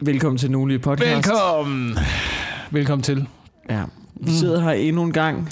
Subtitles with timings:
[0.00, 1.28] Velkommen til Nulige Podcast.
[1.28, 1.98] Velkommen.
[2.70, 3.28] Velkommen til.
[3.70, 3.84] Ja.
[4.14, 5.48] Vi sidder her endnu en gang.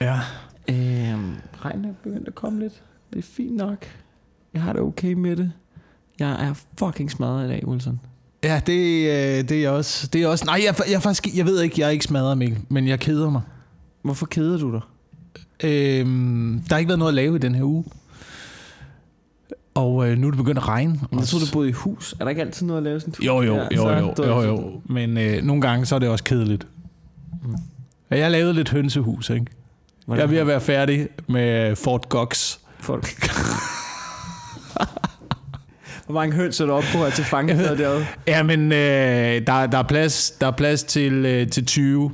[0.00, 0.20] Ja.
[0.68, 1.34] Øhm,
[1.64, 2.72] regnen er begyndt at komme lidt.
[3.12, 3.86] Det er fint nok.
[4.54, 5.52] Jeg har det okay med det.
[6.18, 8.00] Jeg er fucking smadret i dag, Wilson.
[8.44, 8.72] Ja, det,
[9.06, 10.06] øh, det er jeg også.
[10.06, 10.44] Det er også.
[10.44, 13.30] Nej, jeg, jeg, faktisk, jeg ved ikke, jeg er ikke smadret, Mikkel, men jeg keder
[13.30, 13.42] mig.
[14.02, 14.80] Hvorfor keder du dig?
[15.64, 17.84] Øhm, der har ikke været noget at lave i den her uge.
[19.78, 21.00] Og øh, nu er det begyndt at regne.
[21.12, 22.14] Jeg troede, du boede i hus.
[22.20, 23.26] Er der ikke altid noget at lave sådan hus?
[23.26, 24.80] Jo, jo, Ja, jo, jo, jo, jo.
[24.84, 26.66] Men øh, nogle gange, så er det også kedeligt.
[27.44, 27.54] Mm.
[28.10, 29.46] Jeg lavede lidt hønsehus, ikke?
[30.08, 32.56] Jeg er ved at være færdig med Fort Gox.
[32.80, 33.06] Folk.
[36.06, 38.06] Hvor mange høns er du oppe på her til fanget derude?
[38.26, 42.10] Ja, men øh, der, der, er plads, der er plads til, øh, til 20.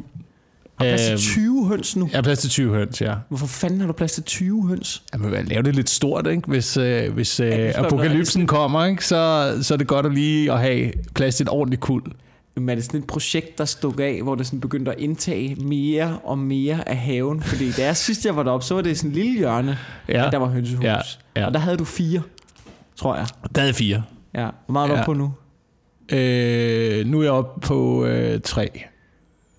[0.78, 2.09] Har plads til Øhm, 20 høns nu?
[2.12, 3.14] Ja, plads til 20 høns, ja.
[3.28, 5.02] Hvorfor fanden har du plads til 20 høns?
[5.12, 6.42] Jamen, hvad, lave det lidt stort, ikke?
[6.48, 9.06] Hvis, øh, hvis øh, Ja, apokalypsen kommer, ikke?
[9.06, 12.12] Så, så er det godt at lige at have plads til et ordentligt kuld.
[12.56, 15.55] Men er det sådan et projekt, der stuk af, hvor det sådan begyndte at indtage
[15.55, 17.42] mere og mere af haven?
[17.42, 19.78] Fordi da jeg sidst jeg var deroppe, så var det sådan en lille hjørne,
[20.09, 20.27] Ja.
[20.27, 20.84] at der var hønsehus.
[20.84, 20.97] Ja,
[21.36, 21.47] ja.
[21.47, 22.22] Og der havde du fire,
[22.97, 23.27] tror jeg.
[23.55, 24.03] Der er fire.
[24.34, 24.48] Ja.
[24.66, 25.00] Hvor meget er du Ja.
[25.00, 25.33] oppe på nu?
[26.19, 28.69] Øh, nu er jeg oppe på øh, tre.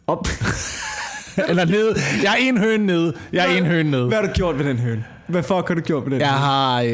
[0.07, 0.27] Op.
[1.49, 1.95] Eller nede.
[2.23, 3.13] Jeg er en høne nede.
[3.33, 4.07] Jeg er en høne nede.
[4.07, 5.03] Hvad har du gjort ved den høne?
[5.27, 6.39] Hvad fuck har du gjort ved den Jeg høne?
[6.39, 6.89] har, øh,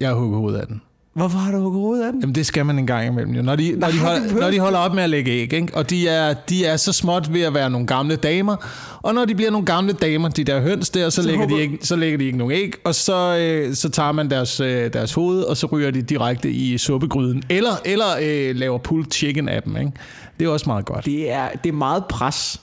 [0.00, 0.82] jeg har hugget hovedet af den.
[1.14, 2.20] Hvorfor har du hugget hovedet af den?
[2.20, 3.42] Jamen det skal man en gang imellem jo.
[3.42, 5.30] Når de, når de, Nej, hold, det behøver når de holder op med at lægge
[5.30, 5.68] æg, ikke?
[5.74, 8.56] og de er, de er så småt ved at være nogle gamle damer,
[9.02, 11.60] og når de bliver nogle gamle damer, de der høns der, så, Så lægger, de
[11.60, 14.92] ikke, så lægger de ikke nogen æg, og så, øh, så tager man deres, øh,
[14.92, 17.42] deres hoved, og så ryger de direkte i suppegryden.
[17.48, 19.76] Eller, eller øh, laver pulled chicken af dem.
[19.76, 19.92] Ikke?
[20.38, 21.04] Det er også meget godt.
[21.04, 22.60] Det er, det er meget pres.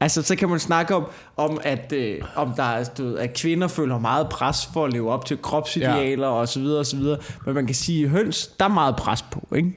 [0.00, 3.34] Altså, så kan man snakke om, om at, øh, om der er, du ved, at
[3.34, 6.32] kvinder føler meget pres for at leve op til kropsidealer ja.
[6.32, 7.18] og så videre og så videre.
[7.46, 9.72] Men man kan sige, at høns, der er meget pres på, ikke?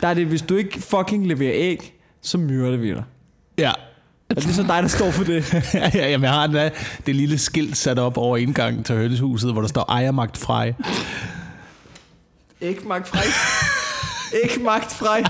[0.00, 3.04] Der er det, hvis du ikke fucking leverer æg, så myrder vi dig.
[3.58, 3.72] Ja.
[4.30, 5.54] Og det er så dig, der står for det.
[5.74, 6.72] ja, ja, jamen, jeg har det,
[7.06, 10.74] det lille skilt sat op over indgangen til hønshuset, hvor der står ejermagt frej.
[12.60, 13.24] Ikke magt frej.
[14.44, 15.24] Ikke magt frej.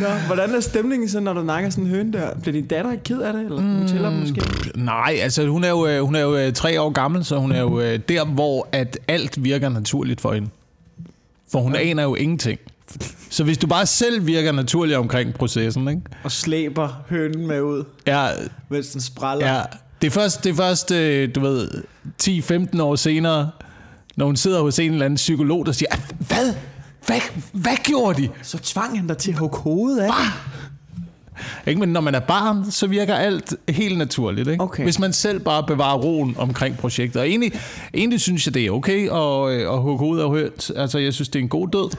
[0.00, 2.34] Nå, hvordan er stemningen så, når du nakker sådan en høne der?
[2.42, 3.44] Bliver din datter ikke ked af det?
[3.44, 3.88] Eller mm.
[3.88, 4.42] tæller dem måske?
[4.74, 7.52] Nej, altså hun er jo, øh, hun er jo øh, tre år gammel, så hun
[7.52, 10.48] er jo øh, der, hvor at alt virker naturligt for hende.
[11.52, 12.58] For hun aner jo ingenting.
[13.30, 16.00] Så hvis du bare selv virker naturligt omkring processen, ikke?
[16.24, 18.26] Og slæber hønen med ud, Ja,
[18.68, 19.54] mens den spræller.
[19.54, 19.62] ja.
[20.00, 20.88] Det er først, det er først
[21.34, 21.68] du ved,
[22.22, 23.50] 10-15 år senere,
[24.16, 26.54] når hun sidder hos en eller anden psykolog, der siger, "Ah, hvad?
[27.06, 27.20] Hvad,
[27.52, 28.28] hvad gjorde de?
[28.42, 30.10] Så tvang han dig til at hugge hovedet af.
[31.66, 31.80] Ikke?
[31.80, 34.48] Men når man er barn, så virker alt helt naturligt.
[34.48, 34.64] Ikke?
[34.64, 34.82] Okay.
[34.82, 37.20] Hvis man selv bare bevarer roen omkring projektet.
[37.20, 37.52] Og egentlig,
[37.94, 40.72] egentlig synes jeg, det er okay at, øh, at hugge hovedet af høns.
[40.76, 41.90] Altså, jeg synes, det er en god død.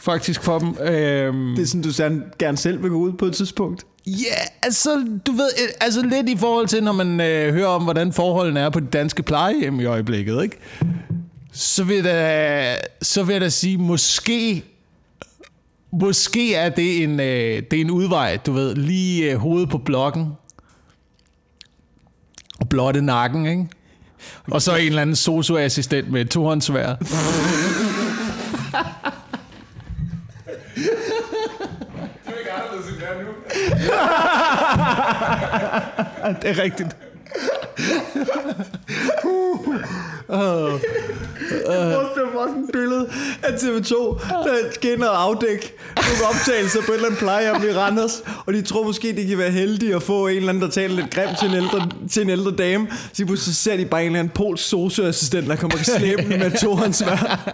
[0.00, 0.68] Faktisk for dem.
[0.68, 3.86] Øhm, Det er sådan, du gerne, gerne selv vil gå ud på et tidspunkt.
[4.06, 4.90] Ja, yeah, altså,
[5.26, 8.60] du ved, øh, altså lidt i forhold til, når man øh, hører om, hvordan forholdene
[8.60, 10.58] er på det danske plejehjem i øjeblikket, ikke?
[11.52, 14.64] Så vil jeg da, så vil jeg da sige, måske,
[15.92, 19.78] måske er det en, øh, det er en udvej, du ved, lige øh, hovedet på
[19.78, 20.32] blokken,
[22.60, 23.68] og blotte nakken, ikke?
[24.50, 26.94] Og så en eller anden socioassistent med et tohåndsvær.
[36.42, 36.96] det er rigtigt.
[40.32, 43.08] Det var sådan et billede
[43.42, 43.94] af TV2,
[44.44, 48.52] der skal ind og afdække nogle optagelser på et eller andet plejehjem i Randers, og
[48.52, 51.14] de tror måske, de kan være heldige at få en eller anden, der taler lidt
[51.14, 52.86] grimt til en ældre, til en ældre dame.
[53.12, 56.60] Så, lige så ser de bare en eller anden polsk socioassistent, der kommer slæbende med
[56.60, 57.50] to håndsvær.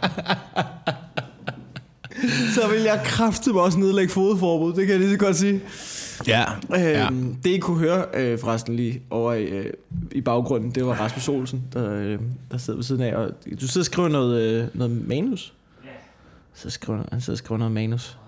[2.55, 5.61] Så vil jeg kraftigt også nedlægge fodforbud, det kan jeg lige så godt sige.
[6.27, 6.45] Ja,
[7.07, 9.73] Øhm, Det I kunne høre øh, forresten lige over i, øh,
[10.13, 12.19] i baggrunden, det var Rasmus Olsen, der, øh,
[12.51, 13.15] der sidder ved siden af.
[13.17, 13.31] Og
[13.61, 15.53] du sidder og skriver noget, øh, noget manus?
[15.85, 15.89] Ja.
[16.55, 18.19] Så skriver, han sidder og skriver noget manus.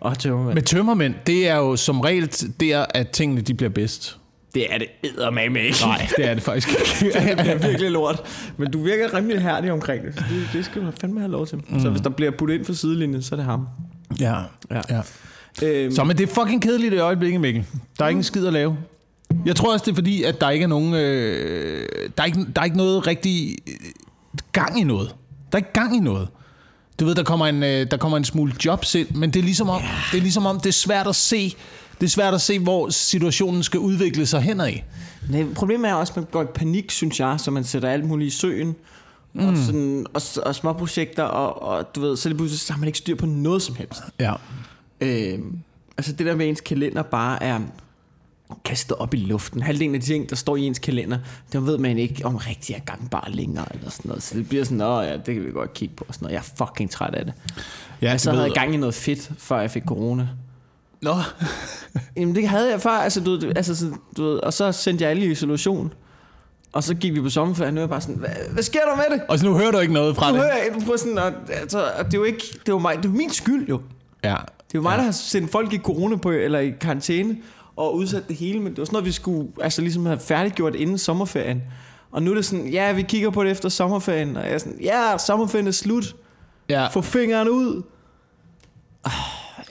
[0.00, 0.54] Og tømmermænd.
[0.54, 2.30] Med tømmermænd, det er jo som regel
[2.60, 4.18] der, at tingene de bliver bedst.
[4.54, 5.76] Det er det eddermame ikke.
[5.82, 6.68] Nej, det er det faktisk
[7.02, 7.18] ikke.
[7.18, 8.22] det er virkelig lort.
[8.56, 10.14] Men du virker rimelig hærdig omkring det.
[10.14, 11.58] Så det, det skal du fandme have lov til.
[11.68, 11.80] Mm.
[11.80, 13.66] Så hvis der bliver puttet ind for sidelinjen, så er det ham.
[14.20, 14.34] ja,
[14.70, 14.80] Ja.
[14.90, 15.00] ja.
[15.62, 17.64] Øhm, Så men det er fucking kedeligt i øjeblikket, Mikkel.
[17.98, 18.76] Der er ingen skid at lave.
[19.46, 20.94] Jeg tror også, det er fordi, at der ikke er nogen...
[20.94, 23.74] Øh, der, er ikke, der er ikke noget rigtig øh,
[24.52, 25.08] gang i noget.
[25.52, 26.28] Der er ikke gang i noget.
[27.00, 29.44] Du ved, der kommer en, øh, der kommer en smule jobs ind, men det er
[29.44, 31.54] ligesom om, det er ligesom om, det er svært at se,
[32.00, 34.72] det er svært at se, hvor situationen skal udvikle sig henad.
[35.30, 38.04] Nej, problemet er også, at man går i panik, synes jeg, så man sætter alt
[38.04, 38.76] muligt i søen.
[39.32, 39.48] mm.
[39.48, 42.80] og, sådan, og, og små projekter, og, og du ved, så lige pludselig så har
[42.80, 44.00] man ikke styr på noget som helst.
[44.20, 44.32] Ja.
[45.04, 45.38] Øh,
[45.98, 47.60] altså det der med ens kalender bare er
[48.64, 49.62] kastet op i luften.
[49.62, 51.18] Halvdelen af de ting, der står i ens kalender,
[51.52, 54.22] dem ved man ikke om rigtig er gangbare længere, eller sådan noget.
[54.22, 56.34] Så det bliver sådan, åh ja, det kan vi godt kigge på, og sådan noget.
[56.34, 57.34] Jeg er fucking træt af det.
[58.02, 60.28] Ja, Jeg så havde jeg gang i noget fedt, før jeg fik corona.
[61.02, 61.14] Nå.
[62.16, 65.10] Jamen det havde jeg før, altså, du, altså, så, du ved, og så sendte jeg
[65.10, 65.92] alle i isolation.
[66.72, 68.80] Og så gik vi på sommerferie, og nu er jeg bare sådan, hvad, hvad sker
[68.80, 69.26] der med det?
[69.28, 70.44] Og så nu hører du ikke noget fra Nu det.
[70.44, 72.96] hører jeg på sådan, og, altså, og det er jo ikke, det er jo, mig,
[72.96, 73.80] det er jo min skyld jo.
[74.24, 74.36] Ja.
[74.74, 77.36] Det jo mig, der har sendt folk i corona på, eller i karantæne,
[77.76, 80.74] og udsat det hele, men det var sådan noget, vi skulle altså ligesom have færdiggjort
[80.74, 81.62] inden sommerferien.
[82.10, 84.58] Og nu er det sådan, ja, vi kigger på det efter sommerferien, og jeg er
[84.58, 86.16] sådan, ja, sommerferien er slut,
[86.68, 86.86] ja.
[86.86, 87.82] få fingeren ud.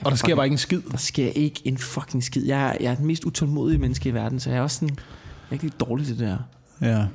[0.04, 0.80] Og der sker bare ikke en skid.
[0.90, 2.46] Der sker ikke en fucking skid.
[2.46, 4.96] Jeg er, jeg er den mest utålmodige menneske i verden, så jeg er også sådan,
[5.50, 6.38] jeg er ikke dårlig til det her.
[6.80, 7.06] Ja.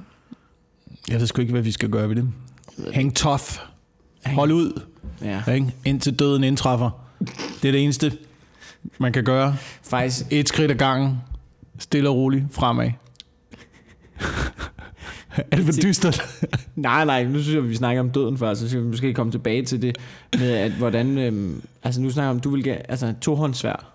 [1.09, 2.30] Jeg ved sgu ikke, hvad vi skal gøre ved det.
[2.94, 3.44] Hæng tough.
[4.25, 4.81] Hold ud.
[5.21, 5.51] Ja.
[5.51, 5.75] Ikke?
[5.85, 7.08] Indtil døden indtræffer.
[7.62, 8.18] Det er det eneste,
[8.98, 9.56] man kan gøre.
[9.83, 11.18] Faktisk, Et skridt ad gangen.
[11.80, 12.92] Stille og roligt fremad.
[15.51, 16.21] er det for dystert?
[16.75, 19.13] nej, nej, nu synes jeg, at vi snakker om døden før, så skal vi måske
[19.13, 19.98] komme tilbage til det
[20.38, 23.94] med, at hvordan, øhm, altså nu snakker om, du vil gerne, altså tohåndssvær.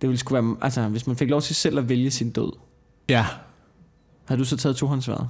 [0.00, 2.52] Det ville sgu være, altså hvis man fik lov til selv at vælge sin død,
[3.08, 3.26] ja.
[4.24, 5.28] har du så taget tohåndssværet?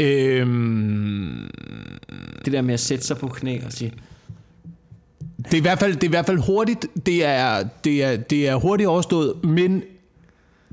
[0.00, 1.50] Øhm,
[2.44, 3.92] Det der med at sætte sig på knæ og sige,
[5.44, 6.86] det, er i hvert fald, det er i hvert fald hurtigt.
[7.06, 9.82] Det er, det, er, det er hurtigt overstået, men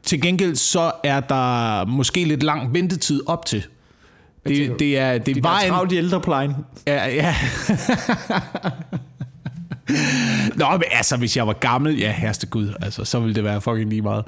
[0.03, 3.65] til gengæld så er der måske lidt lang ventetid op til.
[4.47, 6.55] Det, det er, det er en, travlt i ældreplejen.
[6.87, 7.35] Ja, ja.
[10.55, 13.61] Nå, men altså, hvis jeg var gammel, ja, herste gud, altså, så ville det være
[13.61, 14.25] fucking lige meget.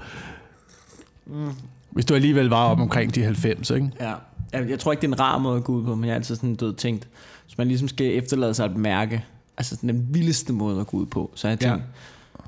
[1.90, 3.92] Hvis du alligevel var op omkring de 90, ikke?
[4.00, 4.14] Ja.
[4.54, 6.14] Jeg, jeg tror ikke, det er en rar måde at gå ud på, men jeg
[6.14, 7.08] har altid sådan død tænkt,
[7.46, 9.26] hvis man ligesom skal efterlade sig et mærke,
[9.60, 11.70] altså sådan den vildeste måde at gå ud på, så jeg Ja.
[11.70, 11.84] tænkt,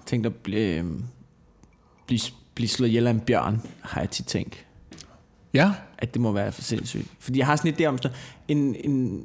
[0.05, 0.85] tænkt at blive, øh,
[2.07, 2.19] blive,
[2.55, 4.65] blive slået ihjel af en bjørn, har jeg tit tænkt.
[5.53, 5.71] Ja.
[5.97, 7.07] At det må være for sindssygt.
[7.19, 8.09] Fordi jeg har sådan et idé om, så
[8.47, 9.21] en, en,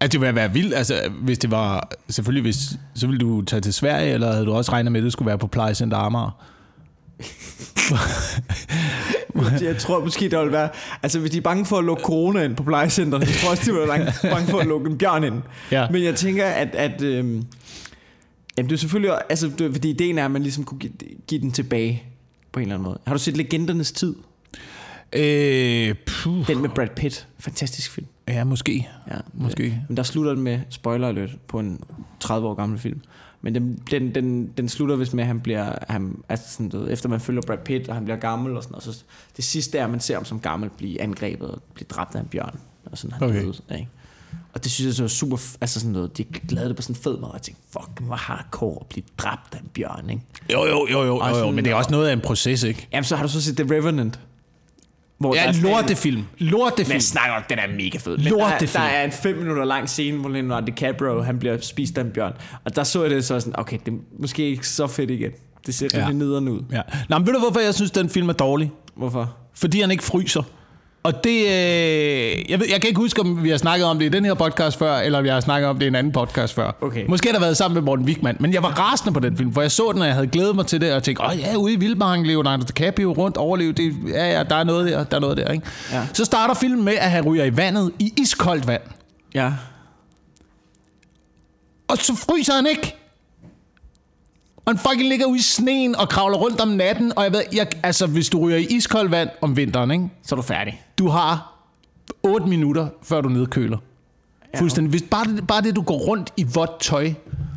[0.00, 1.90] Altså, det ville være vildt, altså, hvis det var...
[2.08, 5.04] Selvfølgelig, hvis, så ville du tage til Sverige, eller havde du også regnet med, at
[5.04, 6.42] det skulle være på plejecenter Amager?
[9.62, 10.68] Jeg tror måske, der vil være...
[11.02, 13.50] Altså, hvis de er bange for at lukke corona ind på plejecenteret, så tror jeg
[13.50, 15.42] også, de vil være bange- for at lukke en bjørn ind.
[15.72, 15.86] Ja.
[15.90, 16.74] Men jeg tænker, at...
[16.74, 17.44] at øhm,
[18.56, 19.18] jamen, det er selvfølgelig...
[19.30, 20.92] Altså, det, fordi ideen er, at man ligesom kunne give,
[21.26, 22.02] give den tilbage
[22.52, 22.98] på en eller anden måde.
[23.06, 24.14] Har du set Legendernes Tid?
[25.12, 26.46] Øh, puh.
[26.46, 27.26] Den med Brad Pitt.
[27.38, 28.06] Fantastisk film.
[28.28, 28.88] Ja, måske.
[29.10, 29.80] Ja, Måske.
[29.88, 31.80] Men der slutter den med, spoiler alert, på en
[32.20, 33.00] 30 år gammel film.
[33.46, 36.78] Men den, den, den, den slutter vist med, at han bliver, han, altså sådan, du
[36.78, 38.84] ved, efter man følger Brad Pitt, og han bliver gammel og sådan noget.
[38.84, 39.04] Så
[39.36, 42.26] det sidste er, man ser ham som gammel blive angrebet og blive dræbt af en
[42.26, 42.58] bjørn.
[42.92, 43.40] Og sådan han Okay.
[43.42, 43.88] døde, ikke?
[44.54, 46.96] Og det synes jeg så var super, altså sådan noget, de lavede det på sådan
[46.96, 50.10] en fed måde, og jeg tænkte, fuck, hvor hardcore at blive dræbt af en bjørn,
[50.10, 50.22] ikke?
[50.52, 52.20] Jo, jo, jo, jo, Og jo, jo, sådan- men det er også noget af en
[52.20, 52.88] proces, ikke?
[52.92, 54.20] Jamen, så har du så set The Revenant.
[55.18, 56.24] Hvor Ja, er lortefilm.
[56.38, 56.94] Lortefilm.
[56.94, 58.16] Men snakker den er mega fed.
[58.16, 58.70] Men Lortefilm.
[58.72, 62.02] Der, der er en 5 minutter lang scene, hvor Leonardo DiCaprio, han bliver spist af
[62.02, 62.32] en bjørn.
[62.64, 65.30] Og der så jeg det så sådan, okay, det er måske ikke så fedt igen.
[65.66, 66.06] Det ser ja.
[66.06, 66.62] lidt nederen ud.
[66.72, 66.80] Ja.
[67.08, 68.70] Nå, men ved du, hvorfor jeg synes, den film er dårlig?
[68.96, 69.36] Hvorfor?
[69.54, 70.42] Fordi han ikke fryser.
[71.06, 74.06] Og det, øh, jeg, ved, jeg kan ikke huske, om vi har snakket om det
[74.06, 76.12] i den her podcast før, eller om jeg har snakket om det i en anden
[76.12, 76.76] podcast før.
[76.80, 77.04] Okay.
[77.08, 79.52] Måske har der været sammen med Morten Wigman, men jeg var rasende på den film,
[79.54, 81.56] for jeg så den, og jeg havde glædet mig til det, og tænkte, åh ja,
[81.56, 85.16] ude i Vildmarken, Leonardo DiCaprio rundt, overleve, det, ja, ja, der er noget der, der
[85.16, 85.66] er noget der, ikke?
[85.92, 86.06] Ja.
[86.12, 88.82] Så starter filmen med, at han ryger i vandet, i iskoldt vand,
[89.34, 89.52] Ja.
[91.88, 92.96] og så fryser han ikke.
[94.56, 97.42] Og han fucking ligger ude i sneen og kravler rundt om natten, og jeg ved,
[97.52, 100.04] jeg, altså hvis du ryger i iskoldt vand om vinteren, ikke?
[100.26, 100.82] Så er du færdig.
[100.98, 101.52] Du har
[102.22, 103.78] 8 minutter, før du nedkøler.
[104.54, 104.60] Ja.
[104.60, 104.90] Fuldstændig.
[104.90, 107.12] Hvis bare, det, bare det, du går rundt i vådt tøj,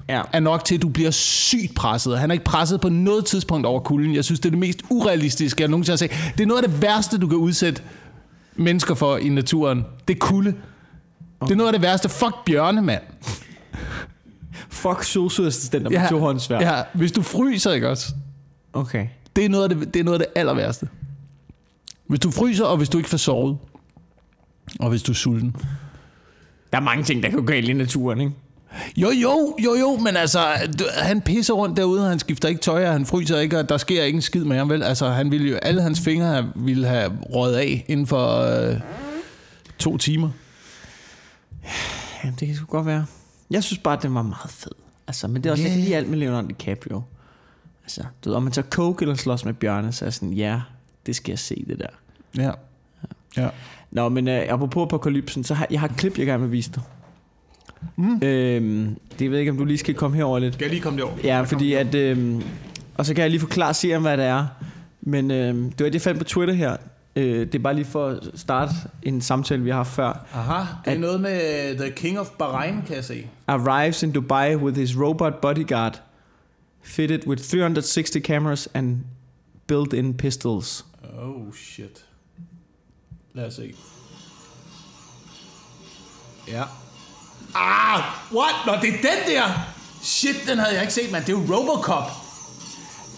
[0.10, 0.22] Ja.
[0.34, 2.20] er nok til, at du bliver sygt presset.
[2.20, 4.16] Han er ikke presset på noget tidspunkt over kulden.
[4.16, 6.12] Jeg synes, det er det mest urealistiske, jeg nogensinde har set.
[6.38, 7.82] Det er noget af det værste, du kan udsætte
[8.56, 9.86] mennesker for i naturen.
[10.08, 10.54] Det er kulde.
[11.42, 12.10] Det er noget af det værste.
[12.10, 13.02] Fuck bjørne, mand.
[14.70, 16.60] Fuck sosu-assistenter med to håndsvær.
[16.60, 18.14] ja, hvis du fryser, ikke også?
[18.74, 19.08] Okay.
[19.36, 20.88] Det er noget af det, det, er noget af det aller værste.
[22.10, 23.58] Hvis du fryser, og hvis du ikke får sovet.
[24.80, 25.56] Og hvis du er sulten.
[26.72, 28.34] Der er mange ting, der kan gå galt i naturen, ikke?
[28.98, 30.40] Jo, jo, jo, jo, men altså,
[30.80, 33.70] du, han pisser rundt derude, og han skifter ikke tøj, og han fryser ikke, og
[33.70, 34.84] der sker ikke en skid med ham, vel?
[34.84, 38.80] Altså, han ville jo, alle hans fingre ville have røget af inden for øh,
[39.80, 40.30] to timer.
[42.24, 43.06] Jamen, det kan sgu godt være.
[43.52, 44.72] Jeg synes bare, at den var meget fed.
[45.08, 45.78] Altså, men det er også, yeah.
[45.78, 45.84] Ja.
[45.84, 47.02] lide alt med Leonardo DiCaprio.
[47.84, 50.62] Altså, du ved, om man tager coke eller slås med bjørne, så er sådan, ja,
[51.06, 51.88] det skal jeg se, det der.
[52.44, 52.52] Ja.
[53.38, 53.50] Ja.
[53.92, 56.72] Nå, men uh, apropos apokalypsen, så har jeg har et klip, jeg gerne vil vise
[56.72, 56.82] dig.
[57.96, 58.22] Mm.
[58.24, 60.54] Øhm, det ved jeg ikke, om du lige skal komme herover lidt.
[60.54, 61.16] Skal jeg lige komme derover?
[61.24, 61.96] Ja, fordi at...
[61.96, 62.44] Øhm,
[62.98, 64.46] og så kan jeg lige forklare seeren, hvad det er.
[65.02, 66.78] Men øhm, det var det, jeg fandt på Twitter her.
[67.16, 68.72] Øh, det er bare lige for at starte
[69.04, 70.26] en samtale, vi har haft før.
[70.34, 73.28] Aha, det er At- noget med The King of Bahrain, kan jeg se.
[73.48, 76.02] Arrives in Dubai with his robot bodyguard.
[76.84, 78.98] Fitted with 360 cameras and
[79.68, 80.86] built-in pistols.
[81.18, 82.06] Oh shit.
[83.34, 83.76] Lad os se.
[86.48, 86.64] Ja.
[87.56, 88.02] Ah,
[88.34, 88.56] what?
[88.66, 89.52] Nå, det er den der!
[90.02, 91.26] Shit, den havde jeg ikke set, mand.
[91.26, 92.12] Det er jo Robocop.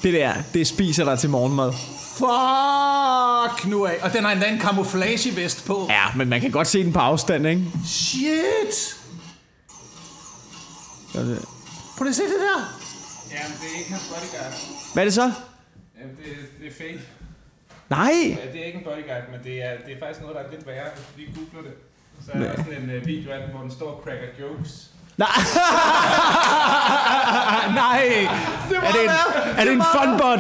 [0.04, 1.74] Det der, det spiser dig til morgenmad.
[2.18, 3.98] Fuck nu af.
[4.02, 5.86] Og den har endda en camouflagevest på.
[5.90, 7.66] Ja, men man kan godt se den på afstand, ikke?
[7.86, 8.76] Shit!
[11.14, 11.46] Så det-
[11.98, 12.78] Prøv lige at se det der.
[13.32, 14.54] Jamen, det er ikke hans bodyguard.
[14.94, 15.32] Hvad er det så?
[16.02, 16.26] Jamen, det,
[16.62, 17.02] det er fake.
[17.98, 18.14] Nej!
[18.30, 20.52] Ja, det er ikke en bodyguard, men det er, det er faktisk noget, der er
[20.52, 21.76] lidt værre, hvis du lige googler det.
[22.26, 24.28] Så er der også sådan en uh, video af den, hvor den står og cracker
[24.42, 24.88] jokes.
[25.18, 25.28] Nej!
[27.84, 28.02] Nej!
[28.70, 29.10] Det Er det en,
[29.60, 30.40] er det en funbot?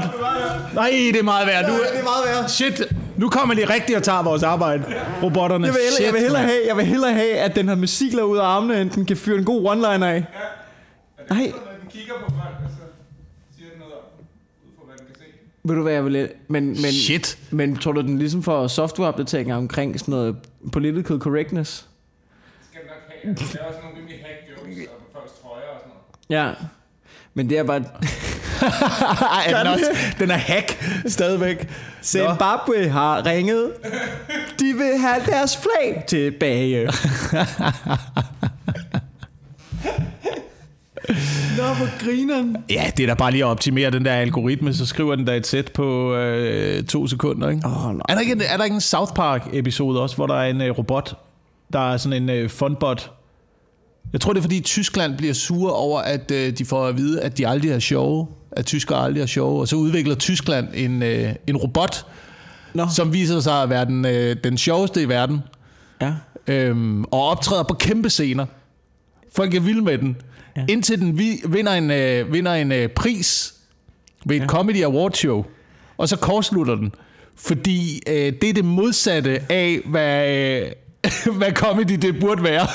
[0.74, 1.67] Nej, det er meget værd.
[1.70, 2.50] Nu, det er meget værd.
[2.50, 2.81] shit,
[3.17, 4.84] nu kommer de rigtigt og tager vores arbejde.
[5.24, 5.65] Robotterne.
[5.65, 7.75] Jeg vil, hellere, jeg, vil Shit, hellere have, jeg vil hellere have, at den har
[7.75, 10.24] missiler ud af armene, end den kan fyre en god one-liner af.
[11.17, 11.29] Er Nej.
[11.29, 12.84] sådan, at den kigger på folk, og så
[13.58, 14.00] siger den noget om,
[14.65, 15.25] ud fra hvad den kan se.
[15.63, 16.30] Ved du hvad, jeg vil...
[16.48, 17.38] Men, men, Shit.
[17.51, 20.36] men tror du, den ligesom får softwareopdateringer omkring sådan noget
[20.72, 21.88] political correctness?
[22.60, 23.30] Det skal den nok have.
[23.30, 25.91] Altså, det er også nogle rimelig hack jokes om folks trøjer og sådan
[26.30, 26.46] noget.
[26.48, 26.65] Ja.
[27.34, 27.80] Men det er bare...
[28.62, 29.86] Ej, er den, også,
[30.20, 31.70] den er hack stadigvæk.
[32.03, 33.72] Zimbabwe har ringet.
[34.60, 36.89] De vil have deres flag tilbage.
[41.58, 42.58] Nå, hvor grineren.
[42.70, 45.34] Ja, det er da bare lige at optimere den der algoritme, så skriver den der
[45.34, 47.62] et sæt på øh, to sekunder, ikke?
[47.67, 48.01] Åh, nej.
[48.10, 50.62] Er der ikke, en, er der ikke en South Park-episode også, hvor der er en
[50.62, 51.17] øh, robot,
[51.74, 53.12] der er sådan en øh, funbot?
[54.13, 57.22] Jeg tror, det er fordi Tyskland bliver sure over, at øh, de får at vide,
[57.22, 61.03] at de aldrig er sjove, at tyskere aldrig er sjove, og så udvikler Tyskland en,
[61.03, 62.05] øh, en robot,
[62.74, 62.88] Nå.
[62.96, 65.39] som viser sig at være den, øh, den sjoveste i verden,
[66.01, 66.13] Ja.
[66.48, 68.46] øhm, og optræder på kæmpe scener.
[69.36, 70.17] Folk er vilde med den.
[70.55, 70.65] Ja.
[70.70, 73.53] Indtil den vi, vinder en, øh, vinder en øh, pris
[74.25, 74.48] ved et ja.
[74.48, 75.46] Comedy Award show,
[75.98, 76.91] og så kortslutter den.
[77.36, 80.72] Fordi øh, det er det modsatte af, hvad, øh,
[81.38, 82.67] hvad comedy det burde være.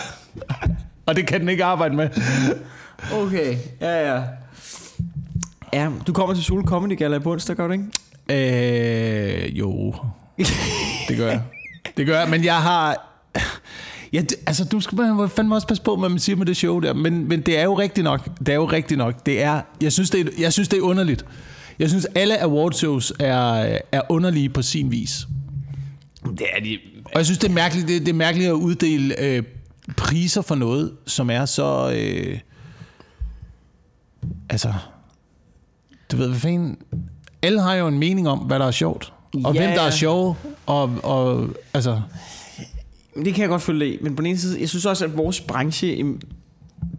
[1.06, 2.08] og det kan den ikke arbejde med.
[3.12, 4.22] Okay, ja, ja.
[5.72, 7.84] Ja, du kommer til Sol Comedy Gala på onsdag, gør du ikke?
[8.30, 9.94] Øh, jo,
[11.08, 11.42] det gør jeg.
[11.96, 13.12] Det gør jeg, men jeg har...
[14.12, 16.56] Ja, det, altså, du skal bare fandme også passe på, hvad man siger med det
[16.56, 16.94] show der.
[16.94, 18.38] Men, men det er jo rigtigt nok.
[18.38, 19.26] Det er jo rigtigt nok.
[19.26, 21.24] Det er, jeg, synes, det er, jeg synes, det er underligt.
[21.78, 25.26] Jeg synes, alle awardshows er, er underlige på sin vis.
[26.24, 26.78] Det er de.
[27.04, 29.42] Og jeg synes, det er mærkeligt, det, det er mærkeligt at uddele øh,
[29.96, 31.92] priser for noget, som er så...
[31.96, 32.38] Øh,
[34.50, 34.72] altså...
[36.12, 36.78] Du ved, hvad fanden...
[37.42, 39.12] Alle har jo en mening om, hvad der er sjovt.
[39.44, 40.36] Og Ja, hvem der er sjove.
[40.66, 42.00] Og, og altså...
[43.24, 43.98] Det kan jeg godt følge i.
[44.02, 46.04] Men på den ene side, jeg synes også, at vores branche,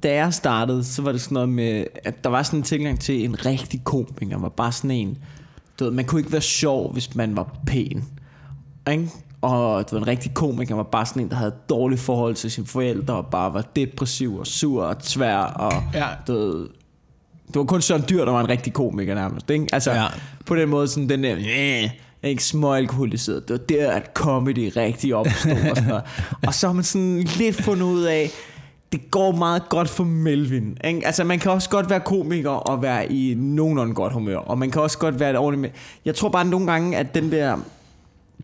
[0.03, 2.99] da jeg startede, så var det sådan noget med, at der var sådan en tilgang
[2.99, 5.17] til en rigtig komiker, var bare sådan en,
[5.79, 8.03] du ved, man kunne ikke være sjov, hvis man var pæn.
[8.91, 9.09] Ikke?
[9.41, 12.51] Og du ved, en rigtig komiker var bare sådan en, der havde dårligt forhold til
[12.51, 16.07] sine forældre, og bare var depressiv og sur og tvær, og Ja.
[16.27, 16.67] du ved,
[17.47, 19.49] det var kun Søren Dyr, der var en rigtig komiker nærmest.
[19.49, 19.65] Ikke?
[19.73, 20.05] Altså, Ja.
[20.45, 21.89] på den måde sådan den der, "Næh,
[22.29, 23.47] ikke småalkoholiseret.
[23.47, 25.51] Det var der, at comedy rigtig opstod.
[25.51, 26.03] og, sådan noget.
[26.47, 28.31] og så har man sådan lidt fundet ud af,
[28.91, 30.77] det går meget godt for Melvin.
[30.83, 31.05] Ikke?
[31.05, 34.37] Altså, man kan også godt være komiker og være i nogenlunde godt humør.
[34.37, 35.69] Og man kan også godt være et ordentligt med.
[36.05, 37.57] Jeg tror bare nogle gange, at den der,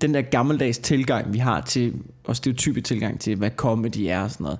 [0.01, 4.31] den der gammeldags tilgang, vi har til, og stereotype tilgang til, hvad comedy er og
[4.31, 4.59] sådan noget.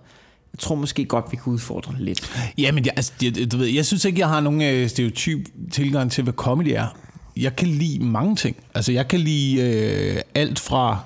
[0.53, 2.51] Jeg tror måske godt, vi kan udfordre det lidt.
[2.57, 6.11] Jamen, jeg, altså, jeg, du ved, jeg synes ikke, jeg har nogen øh, stereotyp tilgang
[6.11, 6.97] til, hvad comedy er.
[7.37, 8.55] Jeg kan lide mange ting.
[8.75, 10.99] Altså, jeg kan lide øh, alt fra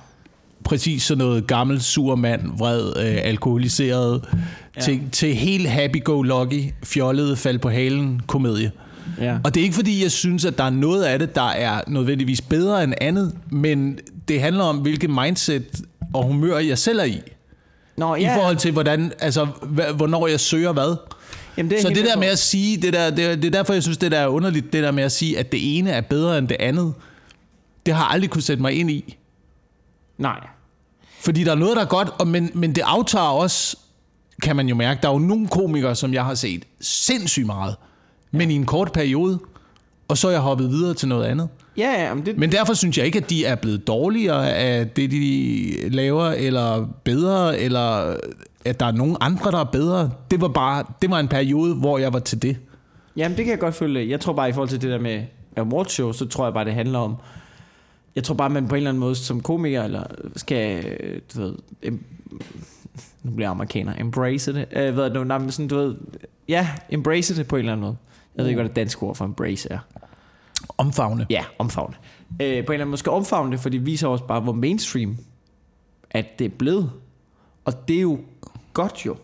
[0.63, 4.23] præcis sådan noget gammel, sur mand, vred, øh, alkoholiseret,
[4.75, 4.81] ja.
[4.81, 8.71] til, til helt happy-go-lucky, fjollet, fald på halen komedie.
[9.21, 9.37] Ja.
[9.43, 11.81] Og det er ikke fordi, jeg synes, at der er noget af det, der er
[11.87, 15.81] nødvendigvis bedre end andet, men det handler om, hvilket mindset
[16.13, 17.21] og humør jeg selv er i.
[17.97, 19.45] Nå, I forhold til, hvordan, altså,
[19.95, 20.95] hvornår jeg søger hvad.
[21.57, 23.73] Jamen, det Så det der med at sige, det, der, det, er- det er derfor,
[23.73, 26.01] jeg synes, det der er underligt, det der med at sige, at det ene er
[26.01, 26.93] bedre end det andet,
[27.85, 29.17] det har jeg aldrig kunne sætte mig ind i.
[30.17, 30.47] Nej.
[31.19, 33.77] Fordi der er noget, der er godt, og men, men det aftager også,
[34.41, 34.99] kan man jo mærke.
[35.01, 37.75] Der er jo nogle komikere, som jeg har set sindssygt meget,
[38.31, 39.39] men i en kort periode,
[40.07, 41.49] og så er jeg hoppet videre til noget andet.
[41.77, 44.87] Ja, ja, men det, Men derfor synes jeg ikke, at de er blevet dårligere af
[44.89, 48.15] det, de laver, eller bedre, eller
[48.69, 50.11] at der er nogen andre, der er bedre.
[50.31, 52.57] Det var bare, det var en periode, hvor jeg var til det.
[53.15, 54.09] Jamen, det kan jeg godt følge.
[54.09, 55.23] Jeg tror bare, i forhold til det der med
[55.57, 57.15] award show, så tror jeg bare, det handler om...
[58.15, 60.03] Jeg tror bare, man på en eller anden måde som komiker, eller
[60.35, 60.83] skal,
[61.35, 61.55] du ved...
[61.81, 62.03] Em,
[63.23, 63.93] nu bliver jeg amerikaner.
[63.99, 64.65] Embrace det.
[64.71, 65.23] Øh, det nu?
[65.23, 65.95] Nej, men sådan, du ved...
[66.47, 67.97] Ja, embrace det på en eller anden måde.
[68.35, 69.79] Jeg ved ikke, hvad det danske ord for embrace er.
[70.77, 71.25] Omfavne.
[71.29, 71.95] Ja, omfavne.
[72.31, 74.53] Øh, på en eller anden måde skal omfavne det, for det viser også bare, hvor
[74.53, 75.17] mainstream
[76.11, 76.91] at det er blevet.
[77.65, 78.19] Og det er jo
[78.77, 79.15] godt jo.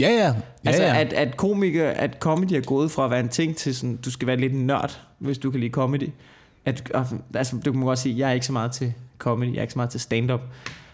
[0.00, 0.26] Ja, ja.
[0.26, 0.32] ja,
[0.66, 1.00] Altså, ja.
[1.00, 4.10] at, at komiker, at comedy er gået fra at være en ting til sådan, du
[4.10, 6.08] skal være lidt nørd, hvis du kan lide comedy.
[6.64, 6.92] At,
[7.34, 9.72] altså, du kan godt sige, jeg er ikke så meget til comedy, jeg er ikke
[9.72, 10.40] så meget til stand-up.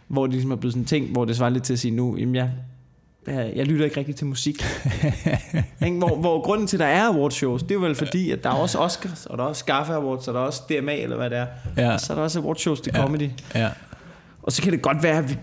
[0.09, 1.91] Hvor det ligesom er blevet sådan en ting, hvor det svarer lidt til at sige
[1.97, 2.51] nu, jamen jeg,
[3.27, 4.63] jeg, lytter ikke rigtig til musik.
[5.99, 8.55] Hvor, hvor grunden til, at der er awardshows, det er vel fordi, at der er
[8.55, 11.31] også Oscars, og der er også Gaffa Awards, og der er også DMA, eller hvad
[11.31, 11.47] det er.
[11.77, 11.93] Ja.
[11.93, 13.03] Og så er der også awardshows til Ja.
[13.03, 13.31] comedy.
[13.55, 13.69] ja.
[14.43, 15.37] Og så kan det godt være, at vi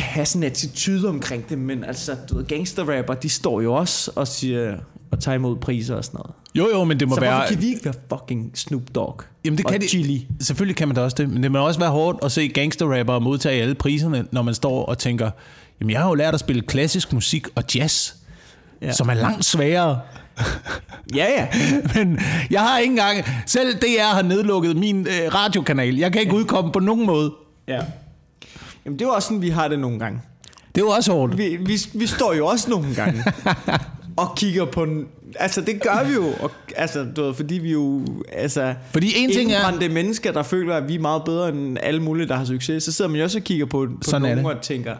[0.00, 3.74] kan have sådan en attitude omkring det, men altså, du ved, gangsterrapper, de står jo
[3.74, 4.76] også og siger,
[5.10, 6.32] og tager imod priser og sådan noget.
[6.54, 7.32] Jo, jo, men det må Så være...
[7.34, 9.22] hvorfor kan vi ikke være fucking Snoop Dogg?
[9.44, 10.26] Jamen det og kan de, Chili?
[10.40, 13.18] Selvfølgelig kan man da også det, men det må også være hårdt at se gangsterrapper
[13.18, 15.30] modtage alle priserne, når man står og tænker,
[15.80, 18.12] jamen jeg har jo lært at spille klassisk musik og jazz,
[18.82, 18.86] Ja.
[18.86, 18.92] ja.
[18.92, 20.00] som er langt sværere.
[21.14, 21.46] Ja, ja.
[21.94, 22.18] Men
[22.50, 25.96] jeg har ikke engang, selv DR har nedlukket min øh, radiokanal.
[25.96, 27.32] Jeg kan ikke udkomme på nogen måde.
[27.68, 27.80] ja.
[28.84, 30.20] Jamen, det er jo også sådan, vi har det nogle gange.
[30.74, 31.38] Det er jo også hårdt.
[31.38, 33.24] Vi, vi, vi står jo også nogle gange
[34.16, 34.86] og kigger på.
[35.34, 36.26] Altså, det gør vi jo.
[36.40, 38.06] Og, altså, du ved, fordi vi jo...
[38.32, 41.78] Altså, Fordi en ting er- indbrændte mennesker, der føler, at vi er meget bedre end
[41.82, 42.82] alle mulige, der har succes.
[42.84, 44.46] Så sidder man jo også og kigger på, på Sådan nogen det.
[44.46, 44.94] og tænker...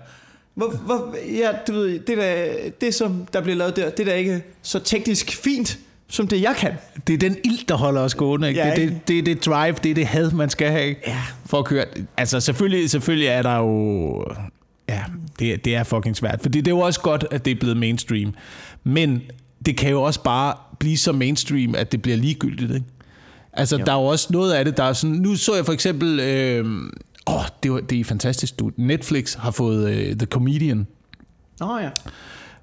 [0.54, 2.44] Hvor, hvor, ja, du ved, det, der,
[2.80, 5.78] det som der bliver lavet der, det der ikke så teknisk fint,
[6.10, 6.72] som det jeg kan.
[7.06, 8.48] Det er den ild, der holder os gående.
[8.48, 8.60] Ikke?
[8.60, 8.94] Ja, det, er ikke?
[9.08, 11.22] det, det det drive, det er det had, man skal have Ja.
[11.46, 11.84] for at køre.
[12.16, 14.24] Altså selvfølgelig, selvfølgelig er der jo...
[14.88, 15.02] Ja,
[15.38, 16.38] det, det er fucking svært.
[16.42, 18.34] Fordi det er jo også godt, at det er blevet mainstream.
[18.84, 19.22] Men
[19.66, 22.70] det kan jo også bare blive så mainstream, at det bliver ligegyldigt.
[22.74, 22.86] Ikke?
[23.52, 23.84] Altså, Jo.
[23.84, 25.16] der er jo også noget af det, der er sådan...
[25.16, 26.20] Nu så jeg for eksempel...
[26.20, 26.64] Øh,
[27.26, 28.58] åh, det, var, det er fantastisk.
[28.58, 28.70] Du.
[28.76, 30.86] Netflix har fået øh, The Comedian
[31.60, 31.88] Nå ja.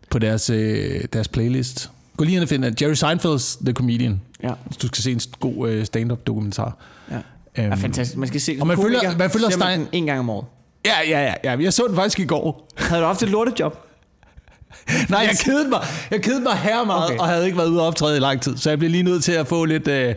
[0.09, 1.91] på deres, øh, deres playlist.
[2.17, 4.21] Gå lige ind og find Jerry Seinfeld's The Comedian.
[4.43, 6.77] Ja, Hvis du skal se en god øh, stand-up dokumentar.
[7.11, 7.15] ja.
[7.63, 8.17] Øhm, er fantastisk.
[8.17, 10.45] Man skal se Og man følger- man følger Stein- en gang om året.
[10.85, 11.57] Ja, ja, ja, ja.
[11.63, 12.69] Jeg så den faktisk i går.
[12.77, 13.73] Havde du haft et lortejob?
[15.09, 15.79] Nej, jeg kedede mig.
[16.11, 17.19] Jeg kedede mig her meget, okay.
[17.19, 18.57] og havde ikke været ude og optræde i lang tid.
[18.57, 20.15] Så jeg blev lige nødt til at få lidt, øh,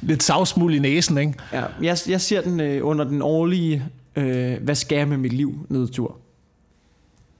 [0.00, 1.34] lidt savsmuld i næsen, ikke?
[1.52, 3.84] Ja, jeg, jeg ser den øh, under den årlige,
[4.16, 6.16] øh, hvad skal jeg med mit liv, nedtur.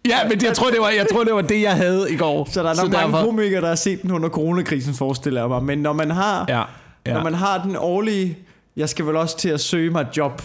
[0.06, 2.48] Ja, men jeg tror, det var, jeg tror, det var det, jeg havde i går.
[2.50, 5.64] Så der er nok mange komikere, der har set den under coronakrisen, forestiller jeg mig.
[5.64, 6.62] Men når man har, Ja,
[7.06, 7.12] ja.
[7.14, 8.38] når man har den årlige,
[8.76, 10.42] jeg skal vel også til at søge mig et job,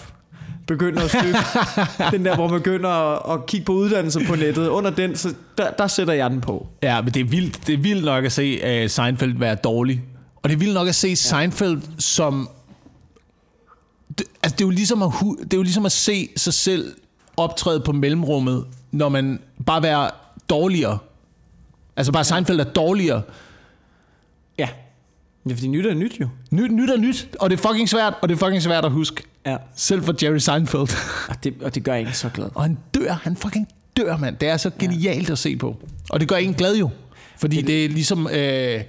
[0.67, 1.35] begynder at søge
[2.11, 4.67] den der, hvor man begynder at, at kigge på uddannelser på nettet.
[4.67, 6.67] Under den, så der, der sætter jeg den på.
[6.83, 10.03] Ja, men det er vildt, det er vildt nok at se uh, Seinfeld være dårlig.
[10.43, 11.15] Og det er vildt nok at se ja.
[11.15, 12.49] Seinfeld som...
[14.17, 15.09] Det, altså, det er, jo ligesom at,
[15.43, 16.93] det er jo ligesom at se sig selv
[17.37, 20.09] optræde på mellemrummet, når man bare være
[20.49, 20.97] dårligere.
[21.95, 23.21] Altså bare Seinfeld er dårligere.
[24.57, 24.69] Ja.
[25.49, 26.27] Ja, fordi nyt er nyt jo.
[26.51, 28.91] Nyt, nyt er nyt, og det er fucking svært, og det er fucking svært at
[28.91, 29.23] huske.
[29.45, 29.57] Ja.
[29.75, 30.81] Selv for Jerry Seinfeld.
[31.29, 32.49] Og det, og det gør en så glad.
[32.55, 34.37] og han dør, han fucking dør, mand.
[34.37, 35.75] Det er så genialt at se på.
[36.09, 36.89] Og det gør en glad jo.
[37.37, 38.27] Fordi det, det er ligesom...
[38.33, 38.81] Øh,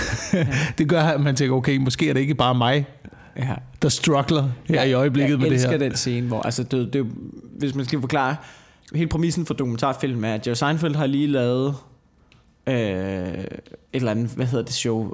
[0.78, 2.86] det gør, at man tænker, okay, måske er det ikke bare mig,
[3.36, 3.54] Ja.
[3.82, 5.78] der struggler her i øjeblikket jeg med det elsker her.
[5.78, 7.06] den scene, hvor, altså, det, det,
[7.58, 8.36] hvis man skal forklare,
[8.94, 11.76] hele præmissen for dokumentarfilm er, at Jerry Seinfeld har lige lavet
[12.66, 13.46] øh, et
[13.92, 15.12] eller andet, hvad hedder det show?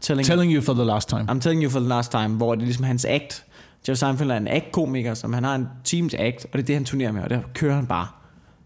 [0.00, 1.30] Telling, Telling you for the last time.
[1.30, 3.44] I'm telling you for the last time, hvor det er ligesom hans act.
[3.88, 6.74] Jerry Seinfeld er en act-komiker, som han har en teams act, og det er det,
[6.74, 8.06] han turnerer med, og der kører han bare.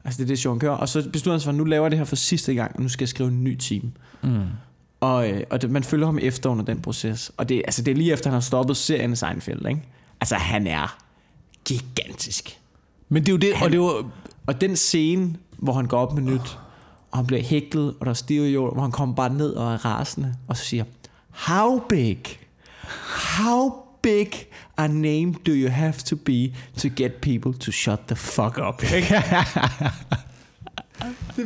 [0.05, 0.73] Altså det er det show, han kører.
[0.73, 2.77] Og så beslutter han sig for, at nu laver jeg det her for sidste gang,
[2.77, 3.93] og nu skal jeg skrive en ny team.
[4.23, 4.43] Mm.
[5.01, 7.33] Og, øh, og det, man følger ham efter under den proces.
[7.37, 9.67] Og det, altså, det er lige efter, han har stoppet serien Seinfeld.
[9.67, 9.83] Ikke?
[10.21, 10.99] Altså, han er
[11.65, 12.61] gigantisk.
[13.09, 14.07] Men det er jo det, og det er jo...
[14.47, 16.59] Og den scene, hvor han går op med nyt,
[17.11, 19.85] og han bliver hæklet, og der er jord, hvor han kommer bare ned og er
[19.85, 20.85] rasende, og så siger,
[21.31, 22.19] How big?
[23.39, 23.71] How
[24.03, 24.29] big
[24.77, 28.81] a name do you have to be to get people to shut the fuck up?
[28.83, 28.95] det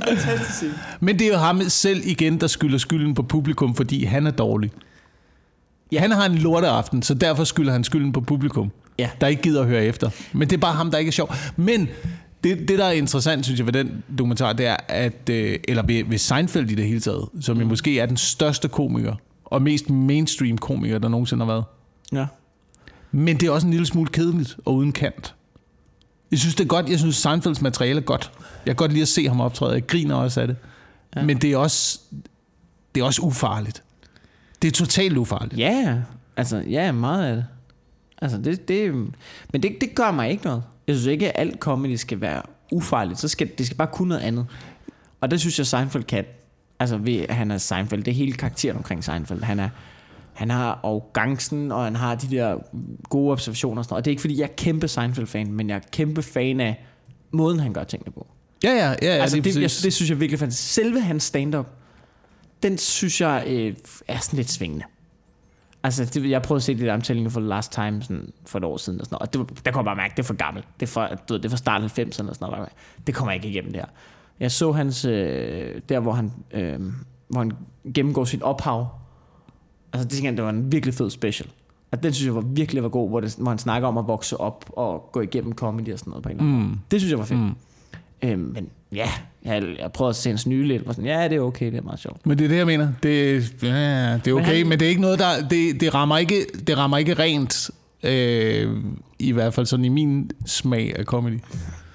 [0.02, 0.74] er fantastisk scene.
[1.00, 4.30] Men det er jo ham selv igen, der skylder skylden på publikum, fordi han er
[4.30, 4.70] dårlig.
[5.92, 6.00] Ja.
[6.00, 9.10] Han har en lorteaften, så derfor skylder han skylden på publikum, Ja.
[9.20, 10.10] der ikke gider at høre efter.
[10.32, 11.34] Men det er bare ham, der ikke er sjov.
[11.56, 11.88] Men
[12.44, 15.82] det, det der er interessant, synes jeg, ved den dokumentar, det er, at, øh, eller
[15.82, 19.62] ved, ved Seinfeld i det hele taget, som jo måske er den største komiker, og
[19.62, 21.64] mest mainstream komiker, der nogensinde har været,
[22.12, 22.26] Ja.
[23.12, 25.34] Men det er også en lille smule kedeligt og uden kant.
[26.30, 26.88] Jeg synes, det er godt.
[26.88, 28.32] Jeg synes, Seinfelds materiale er godt.
[28.66, 29.72] Jeg kan godt lide at se ham optræde.
[29.72, 30.56] Jeg griner også af det.
[31.16, 31.22] Ja.
[31.22, 32.00] Men det er også,
[32.94, 33.82] det er også ufarligt.
[34.62, 35.58] Det er totalt ufarligt.
[35.58, 35.98] Ja,
[36.36, 37.44] altså, ja, meget af det.
[38.22, 38.94] Altså, det, det,
[39.52, 40.62] men det, det gør mig ikke noget.
[40.90, 43.20] Jeg synes ikke, at alt comedy skal være ufarligt.
[43.20, 44.46] Så skal, det skal bare kunne noget andet.
[45.20, 46.24] Og det synes jeg, Seinfeld kan.
[46.80, 48.04] Altså, ved, han er Seinfeld.
[48.04, 49.42] Det er hele karakteren omkring Seinfeld.
[49.42, 49.68] Han er,
[50.32, 52.56] han har arrogancen, og han har de der
[53.08, 54.00] gode observationer og sådan noget.
[54.00, 56.84] Og det er ikke, fordi jeg er kæmpe Seinfeld-fan, men jeg er kæmpe fan af
[57.30, 58.26] måden, han gør tingene på.
[58.64, 58.96] Ja, ja, ja.
[59.02, 60.54] ja altså, det, jeg, det synes jeg virkelig fandt.
[60.54, 61.66] Selve hans stand-up,
[62.62, 63.74] den synes jeg øh,
[64.08, 64.84] er sådan lidt svingende.
[65.82, 68.64] Altså, det, jeg prøvede at se det der omtællinger for Last Time sådan for et
[68.64, 70.34] år siden, og, sådan noget, og det, der kunne jeg bare mærke, det er for
[70.34, 70.68] gammelt.
[70.80, 72.68] Det er for, du ved, det er for start 90'erne og sådan noget.
[73.06, 73.84] Det kommer jeg ikke igennem der.
[74.40, 76.80] Jeg så hans, øh, der hvor han, øh,
[77.28, 77.52] hvor han
[77.94, 78.88] gennemgår sit ophav.
[79.92, 81.48] Altså, det jeg, det var en virkelig fed special.
[81.90, 84.06] Og den synes jeg var virkelig var god, hvor, det, hvor han snakker om at
[84.06, 86.78] vokse op og gå igennem comedy og sådan noget på en eller anden måde.
[86.90, 87.40] Det synes jeg var fedt.
[87.40, 87.54] Mm.
[88.22, 89.08] Øhm, men ja,
[89.44, 91.78] jeg, jeg prøvede at se hans nye lidt, og sådan, ja, det er okay, det
[91.78, 92.26] er meget sjovt.
[92.26, 92.92] Men det er det, jeg mener.
[93.02, 95.48] Det, ja, det er okay, men, han- men det er ikke noget, der...
[95.48, 97.70] Det, det, rammer, ikke, det rammer ikke rent,
[98.02, 98.76] øh,
[99.18, 101.38] i hvert fald sådan i min smag af comedy.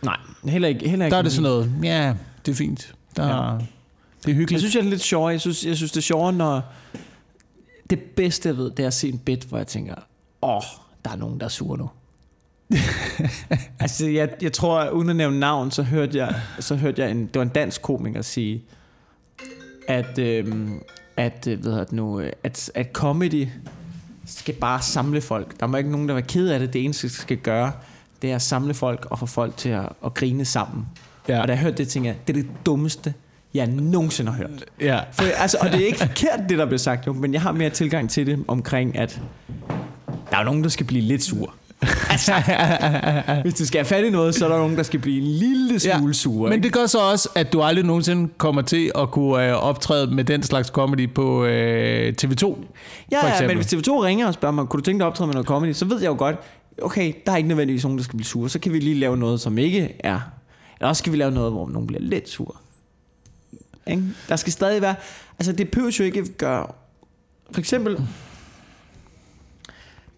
[0.03, 0.89] Nej, heller ikke.
[0.89, 2.13] Heller ikke Der er det sådan noget, ja,
[2.45, 2.93] det er fint.
[3.17, 3.51] Der, Ja.
[3.53, 3.57] ja.
[3.57, 4.61] Det er Jeg hyggeligt.
[4.61, 5.29] synes, jeg er lidt sjovere.
[5.31, 6.61] Jeg synes, jeg synes, det er sjovere, når...
[7.89, 9.95] Det bedste, jeg ved, det er at se en bit, hvor jeg tænker,
[10.41, 10.61] åh,
[11.05, 11.89] der er nogen, der er sure nu.
[13.79, 17.21] altså, jeg, jeg tror, uden at nævne navn, så hørte jeg, så hørte jeg en,
[17.21, 18.63] det var en dansk komiker sige,
[19.87, 20.79] at, øhm,
[21.17, 23.47] at, øh, hvad hedder det nu, at, at comedy
[24.25, 25.59] skal bare samle folk.
[25.59, 26.73] Der må ikke nogen, der er ked af det.
[26.73, 27.71] Det eneste, det skal gøre,
[28.21, 30.85] det er at samle folk og få folk til at, at grine sammen.
[31.27, 31.41] Ja.
[31.41, 33.13] Og da jeg hørte det, tænkte jeg, det er det dummeste,
[33.53, 34.65] jeg nogensinde har hørt.
[34.81, 34.99] Ja.
[35.11, 37.51] For, altså, og det er ikke forkert, det der bliver sagt nu, men jeg har
[37.51, 39.21] mere tilgang til det omkring, at
[40.31, 41.53] der er nogen, der skal blive lidt sur.
[42.09, 42.33] Altså,
[43.43, 45.23] hvis du skal have fat i noget, så er der nogen, der skal blive en
[45.23, 46.49] lille smule sure.
[46.49, 46.63] Men ikke?
[46.63, 50.23] det gør så også, at du aldrig nogensinde kommer til at kunne øh, optræde med
[50.23, 52.39] den slags comedy på øh, TV2.
[52.41, 52.57] for
[53.11, 53.47] ja, ja, eksempel.
[53.47, 55.47] men hvis TV2 ringer og spørger mig, kunne du tænke dig at optræde med noget
[55.47, 56.35] comedy, så ved jeg jo godt,
[56.81, 58.49] okay, der er ikke nødvendigvis nogen, der skal blive sure.
[58.49, 60.19] Så kan vi lige lave noget, som ikke er.
[60.79, 62.61] Eller også skal vi lave noget, hvor nogen bliver lidt sur.
[63.87, 64.03] Ikke?
[64.29, 64.95] Der skal stadig være...
[65.39, 66.67] Altså, det behøver jo ikke gøre...
[67.51, 67.97] For eksempel...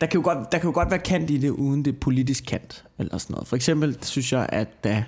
[0.01, 1.99] Der kan, jo godt, der kan jo godt være kant i det, uden det er
[1.99, 2.83] politisk kant.
[2.97, 3.47] Eller sådan noget.
[3.47, 5.03] For eksempel synes jeg, at da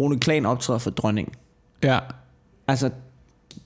[0.00, 1.34] Rune Klan optræder for dronningen,
[1.82, 1.98] Ja.
[2.68, 2.90] Altså,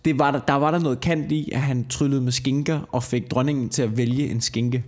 [0.05, 3.03] det var der, der var der noget kant i, at han tryllede med skinker og
[3.03, 4.85] fik dronningen til at vælge en skinke.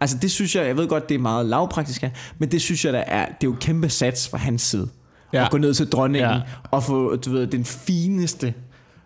[0.00, 2.04] Altså det synes jeg, jeg ved godt, det er meget lavpraktisk,
[2.38, 4.88] men det synes jeg, der er, det er jo kæmpe sats fra hans side.
[5.32, 5.44] Ja.
[5.44, 6.30] At gå ned til dronningen.
[6.30, 6.40] Ja.
[6.70, 8.54] og få, du ved, den fineste,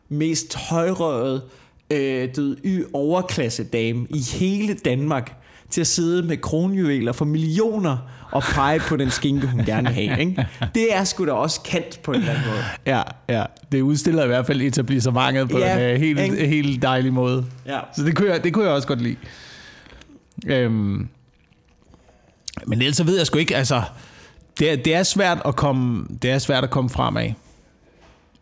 [0.08, 1.44] mest højrøde,
[1.90, 5.45] øh, du ved, y overklasse dame i hele Danmark
[5.76, 7.96] til at sidde med kronjuveler for millioner
[8.32, 10.20] og pege på den skinke, hun gerne vil have.
[10.20, 10.46] Ikke?
[10.74, 12.62] Det er sgu da også kant på en eller anden måde.
[12.86, 13.44] Ja, ja.
[13.72, 16.46] Det udstiller i hvert fald etablissementet på Ja, en øh, helt, ikke?
[16.46, 17.46] helt dejlig måde.
[17.66, 17.80] Ja.
[17.96, 19.16] Så det kunne jeg, det kunne jeg også godt lide.
[20.46, 21.08] Øhm,
[22.66, 23.82] men ellers så ved jeg sgu ikke, altså...
[24.58, 27.32] Det er, det er svært at komme, det er svært at komme fremad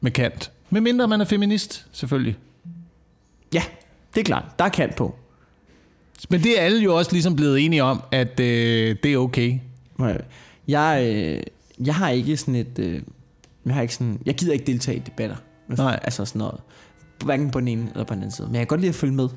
[0.01, 0.51] med kant.
[0.71, 2.37] Med mindre man er feminist, selvfølgelig.
[3.55, 3.63] Ja,
[4.15, 4.45] det er klart.
[4.59, 5.15] Der er kant på.
[6.31, 9.59] Men det er alle jo også ligesom blevet enige om, at øh, det er okay.
[10.69, 11.43] Jeg, øh,
[11.87, 12.79] jeg har ikke sådan et...
[12.79, 13.03] Øh,
[13.67, 15.37] jeg, har ikke sådan, jeg gider ikke deltage i debatter.
[15.69, 16.01] Nej.
[16.03, 16.61] Altså sådan noget.
[17.25, 18.47] Hverken på den ene eller på den anden side.
[18.47, 19.29] Men jeg kan godt lide at følge med.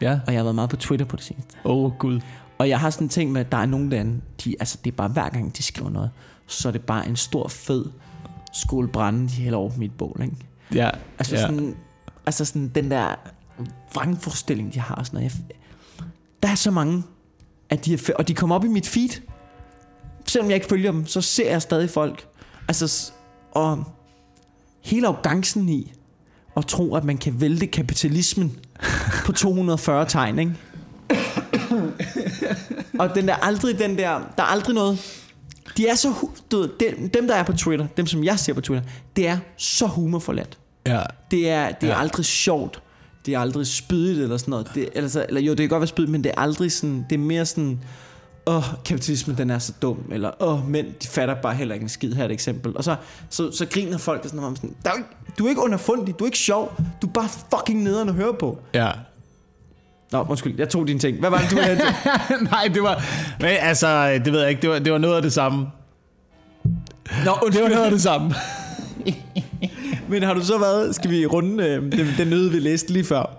[0.00, 0.20] Ja.
[0.26, 1.56] Og jeg har været meget på Twitter på det seneste.
[1.64, 2.20] Åh, oh, gud.
[2.58, 4.92] Og jeg har sådan en ting med, at der er nogle lande, de, altså det
[4.92, 6.10] er bare hver gang de skriver noget,
[6.46, 7.84] så er det bare en stor fed
[8.52, 10.36] skolebrænde, de hælder over på mit bål, ikke?
[10.74, 10.90] Ja.
[11.18, 11.40] Altså, ja.
[11.40, 11.76] sådan,
[12.26, 13.14] altså sådan den der
[13.94, 15.02] vrangforestilling, de har.
[15.02, 15.32] Sådan noget.
[15.48, 15.56] Jeg,
[16.44, 17.02] der er så mange,
[17.70, 19.20] at de er, og de kommer op i mit feed.
[20.26, 22.26] Selvom jeg ikke følger dem, så ser jeg stadig folk.
[22.68, 23.12] Altså,
[23.52, 23.84] og
[24.82, 25.92] hele arrogancen i
[26.56, 28.58] at tro, at man kan vælte kapitalismen
[29.26, 30.54] på 240 tegn, ikke?
[32.98, 34.98] og den der aldrig den der, der er aldrig noget,
[35.76, 36.14] de er så,
[36.50, 39.28] du ved, dem, dem der er på Twitter, dem som jeg ser på Twitter, det
[39.28, 40.58] er så humorforladt.
[40.86, 41.02] ja.
[41.30, 42.00] Det er, det er ja.
[42.00, 42.82] aldrig sjovt.
[43.26, 44.70] Det er aldrig spydigt eller sådan noget.
[44.74, 47.06] Det, eller, så, eller jo, det kan godt være spydigt, men det er aldrig sådan...
[47.10, 47.80] Det er mere sådan...
[48.46, 49.98] Åh, kapitalismen den er så dum.
[50.12, 52.12] Eller, åh, mænd, de fatter bare heller ikke en skid.
[52.12, 52.76] Her er et eksempel.
[52.76, 52.96] Og så,
[53.30, 54.56] så, så griner folk og sådan noget.
[54.58, 54.94] Sådan, der er,
[55.38, 56.72] du er ikke underfundig, du er ikke sjov.
[57.02, 58.58] Du er bare fucking nederen at høre på.
[58.74, 58.90] Ja.
[60.12, 61.18] Nå, undskyld, jeg tog dine ting.
[61.20, 61.80] Hvad var det, du havde?
[62.50, 63.02] Nej, det var...
[63.40, 64.62] Men altså, det ved jeg ikke.
[64.62, 65.58] Det var, det var noget af det samme.
[65.58, 65.70] Nå,
[67.14, 67.68] Det var undskyld.
[67.68, 68.34] noget af det samme.
[70.08, 70.94] Men har du så været...
[70.94, 73.36] Skal vi runde øh, den, den nyde, vi læste lige før?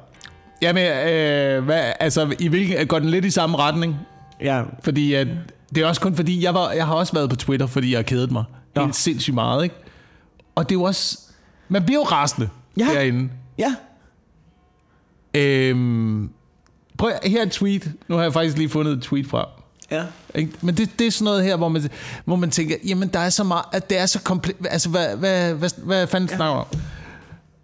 [0.62, 3.96] Jamen, øh, hvad, altså, i hvilken, går den lidt i samme retning?
[4.42, 5.28] Ja, Fordi at,
[5.76, 7.98] det er også kun fordi, jeg, var, jeg har også været på Twitter, fordi jeg
[7.98, 8.44] har kædet mig
[8.76, 8.82] Nå.
[8.82, 9.76] helt sindssygt meget, ikke?
[10.56, 11.20] Og det er jo også...
[11.70, 12.86] Man bliver jo rasende Ja.
[12.94, 13.30] derinde.
[13.58, 13.76] ja.
[15.36, 16.30] Øhm,
[16.98, 17.92] prøv her er et tweet.
[18.08, 19.48] Nu har jeg faktisk lige fundet et tweet fra.
[19.92, 20.04] Ja.
[20.36, 20.52] Ikke?
[20.62, 21.90] Men det, det er sådan noget her, hvor man,
[22.26, 24.56] hvor man tænker, jamen der er så meget, at det er så komplet.
[24.70, 26.36] Altså, hvad, hvad, hvad, hvad fanden ja.
[26.36, 26.68] snakker om?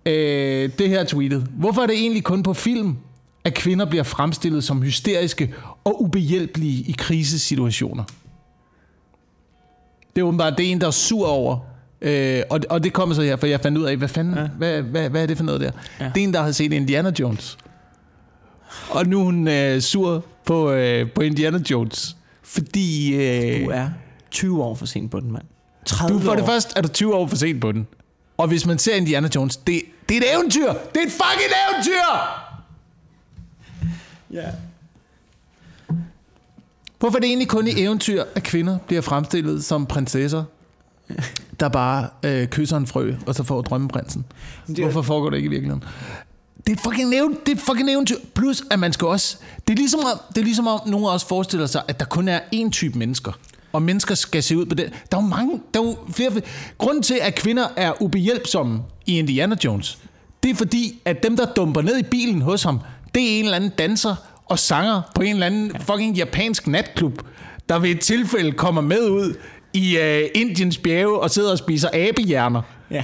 [0.05, 1.47] Øh, det her er tweetet.
[1.51, 2.97] Hvorfor er det egentlig kun på film,
[3.43, 5.53] at kvinder bliver fremstillet som hysteriske
[5.83, 8.03] og ubehjælpelige i krisesituationer?
[10.15, 11.57] Det er åbenbart, det er en, der er sur over.
[12.01, 14.47] Øh, og, og det kommer så her, for jeg fandt ud af, hvad fanden, ja.
[14.57, 15.71] hvad, hvad, hvad er det for noget der?
[15.99, 16.05] Ja.
[16.15, 17.57] Det er en, der har set Indiana Jones.
[18.89, 22.15] Og nu er hun øh, sur på, øh, på Indiana Jones.
[22.43, 23.13] Fordi...
[23.15, 23.89] Øh, Du er
[24.31, 25.43] 20 år for sent på den, mand.
[25.85, 26.45] 30 du for det år.
[26.47, 27.87] første er du 20 år for sent på den.
[28.37, 30.67] Og hvis man ser Indiana Jones, det, det er et eventyr!
[30.67, 32.07] Det er et fucking eventyr!
[34.31, 34.49] Ja.
[36.99, 40.43] Hvorfor er det egentlig kun i eventyr, at kvinder bliver fremstillet som prinsesser,
[41.59, 44.25] der bare øh, kysser en frø, og så får drømmeprinsen?
[44.67, 45.83] Det er- Hvorfor foregår det ikke i virkeligheden?
[46.67, 48.15] Det er et fucking, even, det er et fucking eventyr.
[48.35, 49.37] Plus, at man skal også...
[49.67, 52.27] Det er, ligesom, om- det er ligesom om, nogen også forestiller sig, at der kun
[52.27, 53.31] er én type mennesker.
[53.73, 54.93] Og mennesker skal se ud på det.
[55.11, 55.61] Der er jo mange...
[55.73, 56.31] Der er jo flere...
[56.77, 59.97] Grunden til, at kvinder er ubehjælpsomme i Indiana Jones,
[60.43, 62.79] det er fordi, at dem, der dumper ned i bilen hos ham,
[63.15, 67.21] det er en eller anden danser og sanger på en eller anden fucking japansk natklub,
[67.69, 69.33] der ved et tilfælde kommer med ud
[69.73, 72.61] i øh, Indiens bjerge og sidder og spiser abehjerner.
[72.91, 73.03] Ja.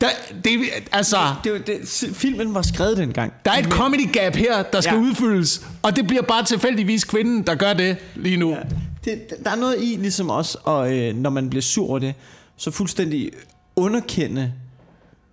[0.00, 0.06] Der,
[0.44, 0.58] det,
[0.92, 3.32] altså, Det, det, s- filmen var skrevet dengang.
[3.44, 5.00] der er et comedy gap her, der skal Ja.
[5.00, 8.50] udfyldes, og det bliver bare tilfældigvis kvinden, der gør det lige nu.
[8.50, 8.56] Ja.
[9.04, 12.14] Det, der er noget i ligesom også, og øh, når man bliver sur over det,
[12.56, 13.30] så fuldstændig
[13.76, 14.52] underkende,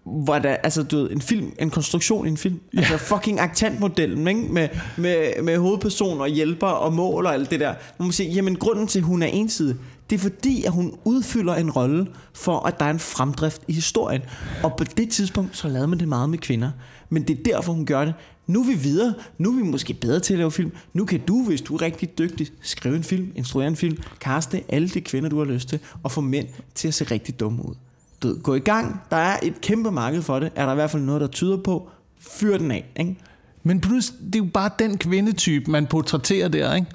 [0.03, 2.59] hvor der, altså du ved, en film, en konstruktion i en film.
[2.73, 2.79] Ja.
[2.79, 4.41] Altså fucking aktantmodellen, ikke?
[4.41, 7.73] Med, med, med hovedperson og hjælper og mål og alt det der.
[7.99, 9.75] Man siger, jamen grunden til, at hun er ensidig,
[10.09, 13.73] det er fordi, at hun udfylder en rolle for, at der er en fremdrift i
[13.73, 14.21] historien.
[14.63, 16.71] Og på det tidspunkt, så lavede man det meget med kvinder.
[17.09, 18.13] Men det er derfor, hun gør det.
[18.47, 19.13] Nu er vi videre.
[19.37, 20.71] Nu er vi måske bedre til at lave film.
[20.93, 24.63] Nu kan du, hvis du er rigtig dygtig, skrive en film, instruere en film, kaste
[24.69, 27.65] alle de kvinder, du har lyst til, og få mænd til at se rigtig dumme
[27.69, 27.75] ud.
[28.23, 29.01] Du ved, gå i gang.
[29.09, 30.51] Der er et kæmpe marked for det.
[30.55, 31.89] Er der i hvert fald noget, der tyder på.
[32.19, 33.15] Fyr den af, ikke?
[33.63, 36.87] Men plus, det er jo bare den kvindetype, man portrætterer der, ikke?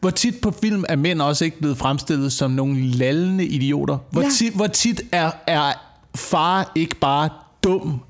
[0.00, 3.98] Hvor tit på film er mænd også ikke blevet fremstillet som nogle lallende idioter?
[4.10, 4.28] Hvor, Ja.
[4.38, 5.72] tit, hvor tit er, er
[6.16, 7.28] far ikke bare
[7.64, 8.00] dum?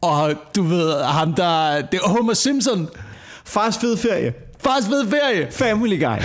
[0.00, 1.80] Og du ved, ham der...
[1.80, 2.88] Det er Homer Simpson.
[3.44, 4.32] Fars fed ferie.
[4.60, 5.48] Fars ved ferie.
[5.52, 6.16] Family Guy.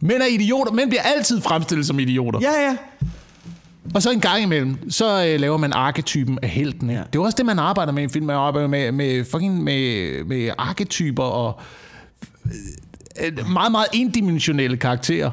[0.00, 0.72] Mænd er idioter.
[0.72, 2.38] Mænd bliver altid fremstillet som idioter.
[2.42, 2.76] Ja, ja.
[3.94, 6.90] Og så en gang imellem, så øh, laver man arketypen af helten.
[6.90, 7.00] Ikke?
[7.00, 7.06] Ja.
[7.12, 8.26] Det er også det, man arbejder med i en film.
[8.26, 11.60] Man arbejder med, med, fucking med, med arketyper og
[13.20, 15.30] øh, meget, meget endimensionelle karakterer.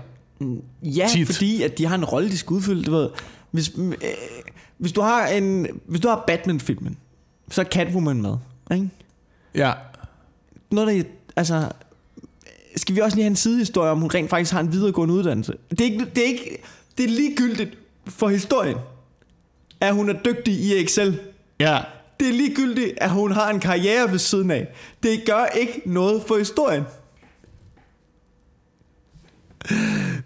[0.84, 1.28] Ja, Tit.
[1.28, 2.84] fordi at de har en rolle, de skal udfylde.
[2.84, 3.10] Du ved,
[3.52, 3.94] hvis, øh,
[4.78, 6.98] hvis, du har en, hvis du har Batman-filmen,
[7.52, 8.36] så er Catwoman med.
[8.74, 8.90] Ikke?
[9.56, 9.74] Ja.
[10.72, 11.04] Noget, der,
[11.36, 11.72] altså,
[12.76, 15.54] skal vi også lige have en sidehistorie, om hun rent faktisk har en videregående uddannelse.
[15.70, 16.58] Det er, ikke, det er, ikke,
[16.98, 17.78] det er ligegyldigt
[18.10, 18.78] for historien,
[19.82, 21.20] at hun er dygtig i Excel.
[21.60, 21.80] Ja.
[22.20, 24.68] Det er ligegyldigt, at hun har en karriere ved siden af.
[25.04, 26.84] Det gør ikke noget for historien.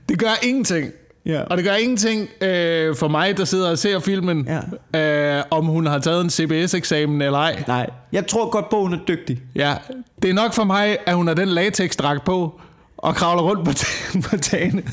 [0.09, 0.91] Det gør ingenting.
[1.25, 1.41] Ja.
[1.41, 4.47] Og det gør ingenting øh, for mig, der sidder og ser filmen,
[4.93, 5.37] ja.
[5.37, 7.63] øh, om hun har taget en CBS-eksamen eller ej.
[7.67, 9.41] Nej, jeg tror godt på, at hun er dygtig.
[9.55, 9.75] Ja,
[10.21, 12.61] det er nok for mig, at hun har den latex-dragt på
[12.97, 14.83] og kravler rundt på, t- på tagene.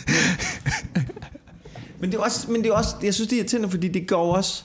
[2.00, 4.08] Men det er også, men det er også, jeg synes det er irriterende, fordi det
[4.08, 4.62] går også,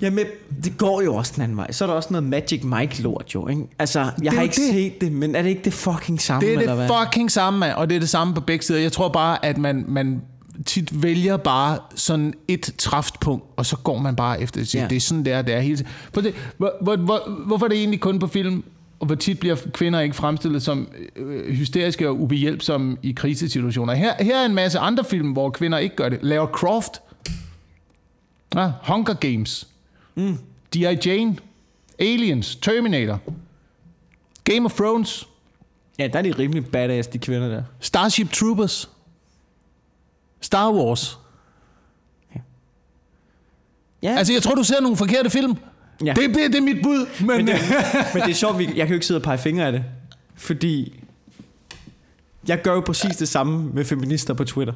[0.00, 0.24] Jamen,
[0.64, 1.72] det går jo også den anden vej.
[1.72, 3.62] Så er der også noget Magic Mike lort jo, ikke?
[3.78, 4.70] Altså, jeg har ikke det.
[4.72, 7.04] set det, men er det ikke det fucking samme, Det er eller det hvad?
[7.04, 8.80] fucking samme, og det er det samme på begge sider.
[8.80, 10.22] Jeg tror bare, at man, man
[10.66, 14.74] tit vælger bare sådan et træftpunkt, og så går man bare efter det.
[14.74, 14.86] Ja.
[14.90, 15.90] Det er sådan, der, det er hele tiden.
[16.56, 18.64] Hvor, hvor, hvor, hvorfor er det egentlig kun på film,
[19.00, 23.94] og hvor tit bliver kvinder ikke fremstillet som øh, hysteriske og ubehjælpsomme i krisesituationer?
[23.94, 26.18] Her, her er en masse andre film, hvor kvinder ikke gør det.
[26.22, 27.02] Lara Croft.
[28.54, 29.68] Ja, Hunger Games.
[30.14, 30.38] Mm.
[30.74, 30.98] D.I.
[31.06, 31.36] Jane.
[31.98, 32.56] Aliens.
[32.56, 33.20] Terminator.
[34.44, 35.28] Game of Thrones.
[35.98, 37.62] Ja, der er de rimelig badass, de kvinder der.
[37.80, 38.90] Starship Troopers.
[40.40, 41.18] Star Wars.
[44.02, 45.56] Ja, Altså, jeg tror, du ser nogle forkerte film.
[46.04, 46.12] Ja.
[46.12, 47.06] Det, det, det er mit bud.
[47.20, 47.54] Men, men, det,
[48.14, 49.82] men det er sjovt, jeg kan jo ikke sidde og pege fingre af det.
[50.36, 51.00] Fordi
[52.48, 54.74] jeg gør jo præcis det samme med feminister på Twitter.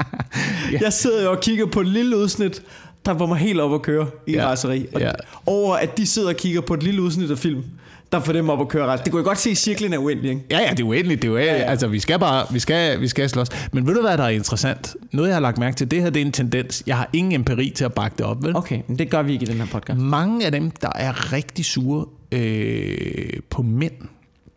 [0.80, 2.62] Jeg sidder jo og kigger på et lille udsnit,
[3.06, 4.38] der får mig helt op at køre i Ja.
[4.42, 4.46] ja.
[4.48, 4.86] raseri.
[4.94, 5.10] Og Ja.
[5.46, 7.64] Over at de sidder og kigger på et lille udsnit af film,
[8.12, 9.04] der får dem op at køre ret.
[9.04, 10.42] Det kunne jeg godt se, at cirklen er uendelig, ikke?
[10.50, 11.22] Ja, ja, det er uendeligt.
[11.22, 11.52] Det er jo, ja, ja.
[11.52, 11.62] ja.
[11.62, 13.48] Altså, vi skal bare vi skal, vi skal slås.
[13.72, 14.96] Men ved du, hvad der er interessant?
[15.12, 16.82] Noget, jeg har lagt mærke til, det her det er en tendens.
[16.86, 18.56] Jeg har ingen empiri til at bakke det op, vel?
[18.56, 20.00] Okay, men det gør vi ikke i den her podcast.
[20.00, 23.94] Mange af dem, der er rigtig sure øh, på mænd,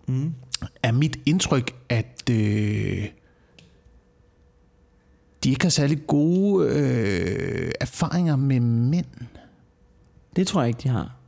[0.07, 0.33] mm.
[0.83, 3.05] er mit indtryk, at øh,
[5.43, 9.05] de ikke har særlig gode øh, erfaringer med mænd.
[10.35, 11.18] Det tror jeg ikke, de har.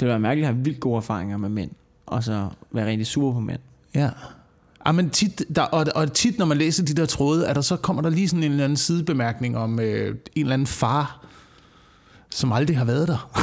[0.00, 1.70] Det vil være mærkeligt at have vildt gode erfaringer med mænd,
[2.06, 3.60] og så være rigtig sure på mænd.
[3.94, 4.10] Ja.
[4.86, 7.60] Ja, men tit, der, og, og tit, når man læser de der tråde, er der
[7.60, 11.24] så kommer der lige sådan en eller anden sidebemærkning om øh, en eller anden far,
[12.30, 13.30] som aldrig har været der.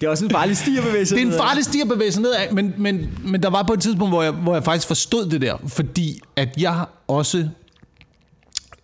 [0.00, 1.88] Det er også en farlig sti at bevæge sig Det er en farlig sti at
[1.88, 4.64] bevæge sig nedad, men, men, men der var på et tidspunkt, hvor jeg, hvor jeg
[4.64, 7.48] faktisk forstod det der, fordi at jeg også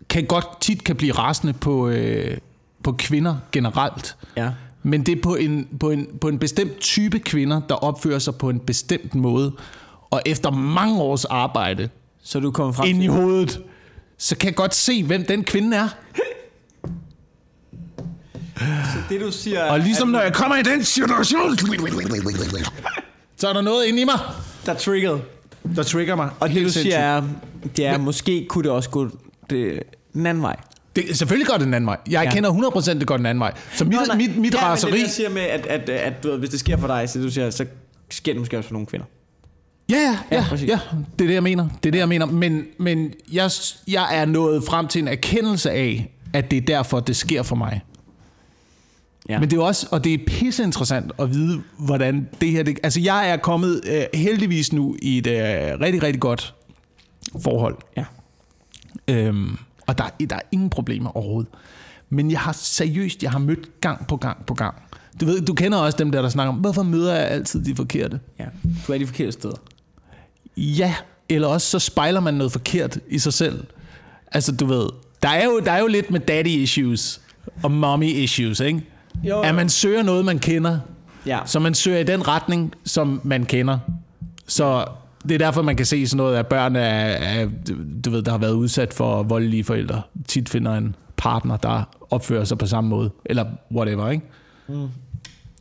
[0.08, 2.36] kan godt tit kan blive rasende på, øh,
[2.82, 4.16] på kvinder generelt.
[4.36, 4.50] Ja.
[4.82, 8.34] Men det er på en, på, en, på en bestemt type kvinder, der opfører sig
[8.34, 9.52] på en bestemt måde.
[10.10, 11.88] Og efter mange års arbejde
[12.22, 13.60] Så du kommer frem ind i hovedet,
[14.18, 15.88] så kan jeg godt se, hvem den kvinde er.
[19.08, 21.58] det, du siger, Og ligesom når jeg kommer i den situation,
[23.36, 24.18] så er der noget inde i mig,
[24.66, 25.22] der er trigget.
[25.76, 26.30] der trigger mig.
[26.40, 27.22] Og det, du siger, er,
[27.76, 29.08] det er, måske kunne det også gå
[29.50, 29.82] det,
[30.14, 30.56] den anden vej.
[30.96, 31.96] Det, selvfølgelig går det den anden vej.
[32.10, 32.30] Jeg Ja.
[32.34, 33.52] kender 100% det går den anden vej.
[33.74, 34.16] Så mit, Nå, nej.
[34.16, 34.90] mit, mit ja, raseri...
[34.90, 37.18] Men det, siger med, at, at, at du ved, hvis det sker for dig, så,
[37.22, 37.66] du siger, så
[38.10, 39.06] sker det måske også for nogle kvinder.
[39.90, 40.78] Ja, ja, Ja, ja, ja,
[41.18, 41.68] det er det, jeg mener.
[41.82, 42.26] Det er det, jeg mener.
[42.26, 43.50] Men, men jeg,
[43.88, 47.56] jeg er nået frem til en erkendelse af, at det er derfor, det sker for
[47.56, 47.80] mig.
[49.28, 49.38] Ja.
[49.38, 52.62] Men det er også, og det er pisse interessant at vide, hvordan det her...
[52.62, 56.54] Det, altså, jeg er kommet øh, heldigvis nu i et øh, rigtig, rigtig godt
[57.42, 57.76] forhold.
[57.96, 58.04] Ja.
[59.08, 61.50] Øhm, og der, er- der er ingen problemer overhovedet.
[62.10, 64.74] Men jeg har seriøst, jeg har mødt gang på gang på gang.
[65.20, 67.74] Du ved, du kender også dem der, der snakker om, hvorfor møder jeg altid de
[67.76, 68.20] forkerte?
[68.38, 68.44] ja.
[68.86, 69.54] Du er de forkerte steder.
[70.56, 70.94] Ja,
[71.28, 73.64] eller også så spejler man noget forkert i sig selv.
[74.32, 74.88] Altså, du ved,
[75.22, 77.20] der er jo, der er jo lidt med daddy issues
[77.62, 78.82] og mommy issues, ikke?
[79.24, 79.40] Jo.
[79.40, 80.78] At man søger noget, man kender,
[81.26, 81.38] Ja.
[81.46, 83.78] så man søger i den retning, som man kender.
[84.46, 84.84] Så
[85.28, 87.48] det er derfor, man kan se sådan noget, at børn er, er,
[88.04, 92.44] du ved, der har været udsat for voldelige forældre, tit finder en partner, der opfører
[92.44, 94.26] sig på samme måde, eller whatever, ikke?
[94.68, 94.88] Mm.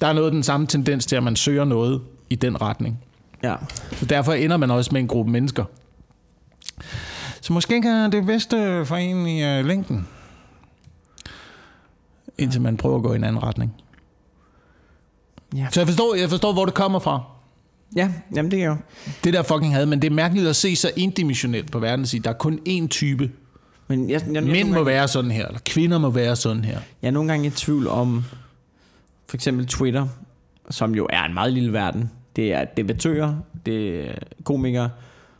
[0.02, 3.00] Der er noget den samme tendens til, at man søger noget i den retning.
[3.43, 3.56] Ja.
[3.91, 5.63] Så derfor ender man også med en gruppe mennesker.
[7.41, 10.08] Så måske er det bedste for en i uh, længden.
[12.38, 13.74] Indtil man prøver at gå i en anden retning.
[15.56, 15.67] Ja.
[15.71, 17.24] Så jeg forstår, jeg forstår, hvor det kommer fra.
[17.95, 18.75] Ja, jamen det er jo.
[19.23, 22.08] Det der fucking had, men det er mærkeligt at se så indimensionelt på verden og
[22.08, 23.32] sige, der er kun én type.
[23.88, 26.65] Men jeg, jeg, jeg, Mænd må gange, være sådan her, eller kvinder må være sådan
[26.65, 26.80] her.
[27.01, 28.23] jeg er nogle gange i tvivl om,
[29.27, 30.08] for eksempel Twitter,
[30.69, 32.12] som jo er en meget lille verden.
[32.36, 34.89] Det er debattører, det er komikere,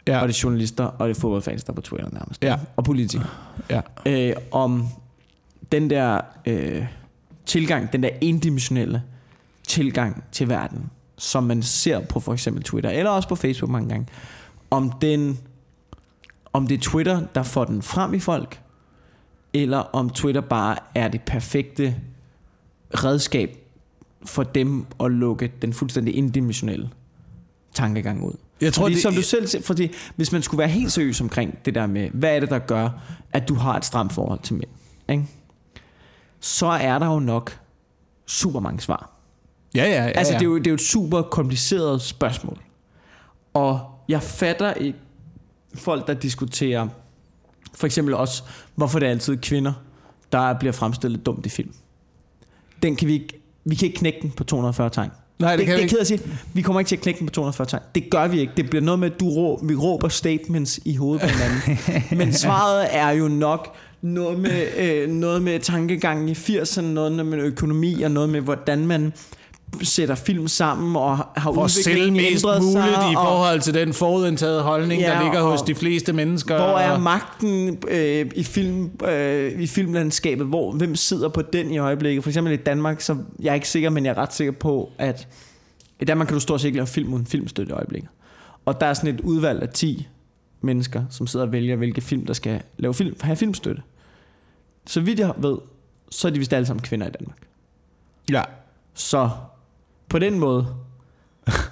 [0.08, 0.14] ja.
[0.14, 2.44] Ja, og det er journalister, og det er fodboldfans, der er på Twitter nærmest.
[2.44, 2.58] Ja.
[2.76, 3.28] Og politikere.
[3.70, 3.82] ja.
[4.06, 4.88] øh, om
[5.72, 6.86] den der øh,
[7.46, 9.02] tilgang, den der endimensionelle
[9.68, 10.90] tilgang til verden,
[11.22, 14.08] som man ser på for eksempel Twitter, eller også på Facebook mange gange,
[14.72, 15.40] om den
[16.54, 18.62] om det er Twitter, der får den frem i folk,
[19.54, 21.96] eller om Twitter bare er det perfekte
[22.94, 23.58] redskab
[24.26, 26.90] for dem at lukke den fuldstændig indimensionelle
[27.74, 28.34] tankegang ud.
[28.62, 31.22] Jeg tror, fordi, det- som du selv siger, fordi hvis man skulle være helt seriøs
[31.22, 32.90] omkring det der med, hvad er det, der gør,
[33.34, 34.70] at du har et stramt forhold til mænd,
[35.10, 35.26] ikke?
[36.40, 37.60] så er der jo nok
[38.26, 39.12] super mange svar.
[39.76, 40.10] Ja, ja, ja.
[40.10, 42.58] Altså, det er, jo, det er jo et super kompliceret spørgsmål.
[43.54, 43.80] Og
[44.10, 44.98] jeg fatter ikke
[45.76, 46.88] folk, der diskuterer,
[47.74, 48.44] for eksempel også,
[48.76, 49.74] hvorfor det er altid kvinder,
[50.32, 51.74] der bliver fremstillet dumt i film.
[52.84, 55.10] Den kan vi ikke, vi kan ikke knække den på 240 tegn.
[55.40, 56.06] Nej, det, Det, kan det vi er ikke.
[56.06, 56.22] sige.
[56.54, 57.84] Vi kommer ikke til at knække den på 240 tegn.
[57.96, 58.54] Det gør vi ikke.
[58.58, 61.78] Det bliver noget med, at du rå, vi råber statements i hovedet på hinanden.
[62.20, 67.38] Men svaret er jo nok noget med, øh, noget med tankegangen i 80'erne, noget med
[67.40, 69.14] økonomi og noget med, hvordan man
[69.84, 73.74] sætter film sammen og har sælge udviklingen mest ændret muligt sig, i og forhold til
[73.74, 76.58] den forudindtaget holdning, Ja, der ligger hos og de fleste mennesker.
[76.58, 80.46] hvor er og- magten øh, i, film, øh, i filmlandskabet?
[80.48, 82.24] Hvor, hvem sidder på den i øjeblikket?
[82.24, 84.92] For eksempel i Danmark, så jeg er ikke sikker, men jeg er ret sikker på,
[84.98, 85.28] at
[86.00, 88.10] i Danmark kan du stort set ikke lave film uden filmstøtte i øjeblikket.
[88.66, 90.08] Og der er sådan et udvalg af 10
[90.62, 93.82] mennesker, som sidder og vælger, hvilke film, der skal lave film, have filmstøtte.
[94.88, 95.58] Så vidt jeg ved,
[96.12, 97.38] så er de vist alle sammen kvinder i Danmark.
[98.32, 98.42] Ja.
[98.94, 99.30] Så
[100.12, 100.68] på den måde,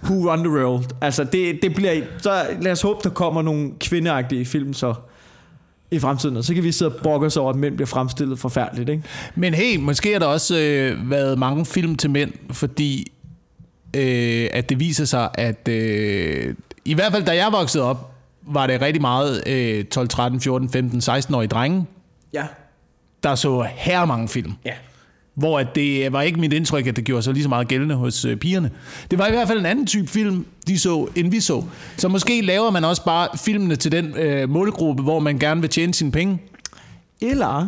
[0.04, 0.86] who run the world?
[1.02, 4.94] Altså det, det bliver, så lad os håbe, der kommer nogle kvindeagtige film så.
[5.92, 8.40] i fremtiden, og så kan vi sidde og brokke os over, at mænd bliver fremstillet
[8.40, 9.04] forfærdeligt, ikke?
[9.36, 13.12] Men hey, måske har der også øh, været mange film til mænd, fordi
[13.96, 18.12] øh, at det viser sig, at øh, i hvert fald da jeg voksede op,
[18.42, 21.86] var det rigtig meget øh, 12, 13, 14, 15, 16-årige drenge,
[22.34, 22.46] Ja.
[23.24, 24.54] der så her mange film.
[24.66, 24.74] Ja.
[25.40, 27.96] Hvor at det var ikke mit indtryk, at det gjorde sig lige så meget gældende
[27.96, 28.72] hos øh, pigerne.
[29.12, 31.64] Det var i hvert fald en anden type film, de så, end vi så.
[31.98, 35.70] Så måske laver man også bare filmene til den øh, målgruppe, hvor man gerne vil
[35.70, 36.42] tjene sine penge.
[37.22, 37.68] Eller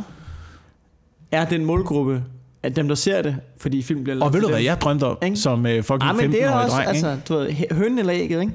[1.32, 2.24] er den målgruppe,
[2.64, 5.04] at dem, der ser det, fordi film bliver lavet Og ved du hvad jeg drømte
[5.04, 5.36] om, Ikke?
[5.38, 6.90] som øh, fucking Ah, men det er 15-årig også, dreng?
[6.90, 8.54] altså, du ved, hø- hønen eller ægget, ikke?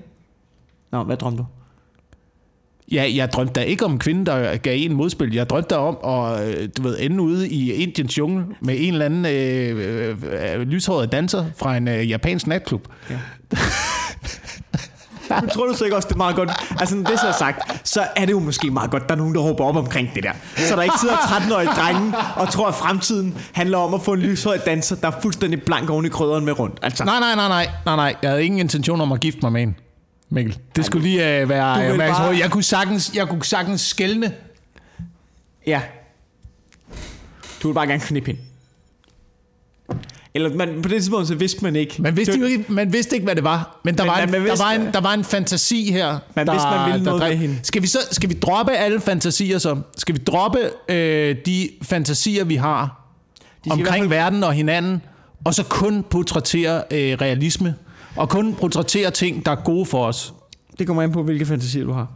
[0.92, 1.46] Nå, hvad drømte du?
[2.93, 5.34] Ja, jeg drømte da ikke om kvinden, der gav en modspil.
[5.34, 8.93] Jeg drømte da om at øh, du ved, ende ude i Indiens jungle med en
[8.93, 10.16] eller anden øh, øh,
[10.55, 12.89] øh, lyshåret danser fra en øh, japansk natklub.
[15.28, 16.51] Men tror du så ikke også, det er meget godt?
[16.80, 19.41] Altså, det så sagt, så er det jo måske meget godt, der er nogen, der
[19.41, 20.32] råber op omkring det der.
[20.57, 24.20] Så der ikke sidder 13-årige drenge og tror, at fremtiden handler om at få en
[24.20, 26.78] lyshøjt danser, der er fuldstændig blank oven i krydderen med rundt.
[26.82, 28.14] Altså, Nej, nej, nej, nej, nej, nej.
[28.22, 29.76] Jeg havde ingen intention om at gifte mig med en.
[30.30, 30.58] Mikkel.
[30.76, 34.32] Det skulle lige øh, være opmærksom bare- Jeg kunne sagtens, jeg kunne sagtens skælne.
[35.66, 35.80] ja.
[37.62, 38.40] Du vil bare gerne knippe hende.
[40.34, 42.02] Eller man, på det tidspunkt, så vidste man ikke.
[42.02, 43.80] Man vidste jo ikke, man vidste ikke, hvad det var.
[43.84, 46.18] Men der, Men var, en, man vidste- der, var, en, der var en fantasi her.
[46.34, 47.58] Man der, vidste, man ville der noget drev- med hende.
[47.62, 49.80] Skal vi, så, skal vi droppe alle fantasier så?
[49.96, 50.58] Skal vi droppe
[50.88, 53.02] øh, de fantasier, vi har
[53.64, 55.02] hvert omkring fald- verden og hinanden,
[55.44, 57.74] og så kun portrættere øh, realisme?
[58.16, 60.34] Og kun portrættere ting, der er gode for os?
[60.78, 62.12] det kommer an på, hvilke fantasier du har.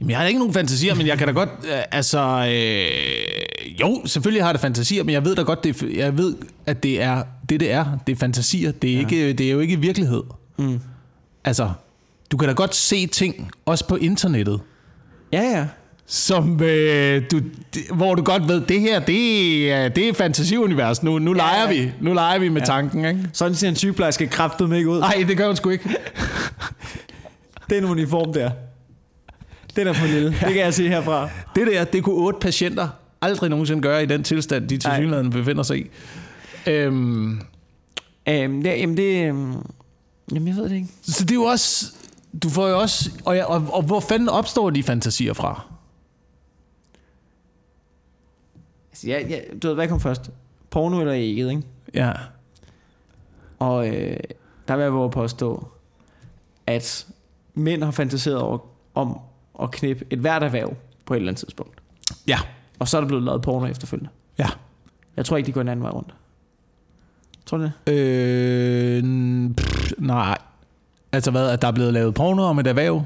[0.00, 4.02] Jamen, jeg har ikke nogen fantasier, men jeg kan da godt, øh, altså, øh, jo,
[4.06, 6.36] selvfølgelig har jeg da fantasier, men jeg ved da godt, det, jeg ved,
[6.66, 7.98] at det er det, det er.
[8.06, 8.72] Det er fantasier.
[8.72, 9.00] Det er, ja.
[9.00, 10.22] ikke, det er jo ikke virkelighed.
[10.58, 10.80] Mm.
[11.44, 11.70] Altså,
[12.30, 14.60] du kan da godt se ting, også på internettet,
[15.32, 15.66] Ja, ja.
[16.12, 17.40] Som, øh, du,
[17.94, 21.02] hvor du godt ved, det her, det er, det er fantasiunivers.
[21.02, 21.82] Nu, nu leger ja.
[21.82, 21.92] vi.
[22.00, 22.66] Nu leger vi med ja.
[22.66, 23.28] tanken, ikke?
[23.32, 25.00] Sådan ser en sygeplejerske kraftet mig ikke ud.
[25.00, 25.96] Nej, det gør hun sgu ikke.
[27.70, 28.50] Den uniform der.
[29.76, 30.28] Den er for lille.
[30.28, 31.28] Det kan jeg se herfra.
[31.54, 32.88] Det der, det kunne otte patienter
[33.22, 35.90] aldrig nogensinde gøre i den tilstand, de til synligheden befinder sig i.
[36.66, 37.40] Øhm,
[38.28, 39.28] Øhm, det, jamen det...
[39.28, 39.54] Øhm,
[40.32, 40.88] jamen jeg ved det ikke.
[41.02, 41.86] Så det er jo også...
[42.42, 43.10] Du får jo også...
[43.24, 45.71] Og, og, og, og hvor fanden opstår de fantasier fra?
[49.04, 50.30] Jeg, jeg, du ved, hvad kom først?
[50.70, 51.62] Porno eller ægget, ikke?
[51.94, 52.12] Ja.
[53.58, 54.16] Og øh,
[54.68, 55.68] der vil jeg våge at påstå,
[56.66, 57.06] at
[57.54, 58.58] mænd har fantaseret over,
[58.94, 59.18] om
[59.62, 60.76] at knippe et hvert erhverv
[61.06, 61.78] på et eller andet tidspunkt.
[62.26, 62.38] Ja.
[62.78, 64.10] Og så er der blevet lavet porno efterfølgende.
[64.38, 64.48] Ja.
[65.16, 66.14] Jeg tror ikke, de går en anden vej rundt.
[67.46, 67.72] Tror du det?
[67.86, 69.02] Øh,
[69.54, 70.38] pff, nej.
[71.12, 73.02] Altså hvad, at der er blevet lavet porno om et erhverv?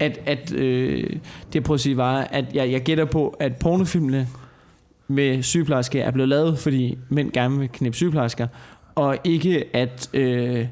[0.00, 1.10] At, at øh,
[1.46, 4.28] det jeg prøver at sige var, at jeg, jeg gætter på, at pornofilmene
[5.08, 8.46] med sygeplejersker er blevet lavet, fordi mænd gerne vil knippe sygeplejersker,
[8.94, 10.66] og ikke at øh,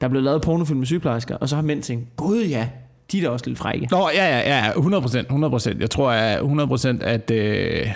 [0.00, 2.68] der er blevet lavet pornofilm med sygeplejersker, og så har mænd tænkt, gud ja,
[3.12, 3.88] de er da også lidt frække.
[3.90, 5.80] Nå, ja, ja, ja, 100 procent, 100 procent.
[5.80, 7.86] Jeg tror at 100 procent, at, øh,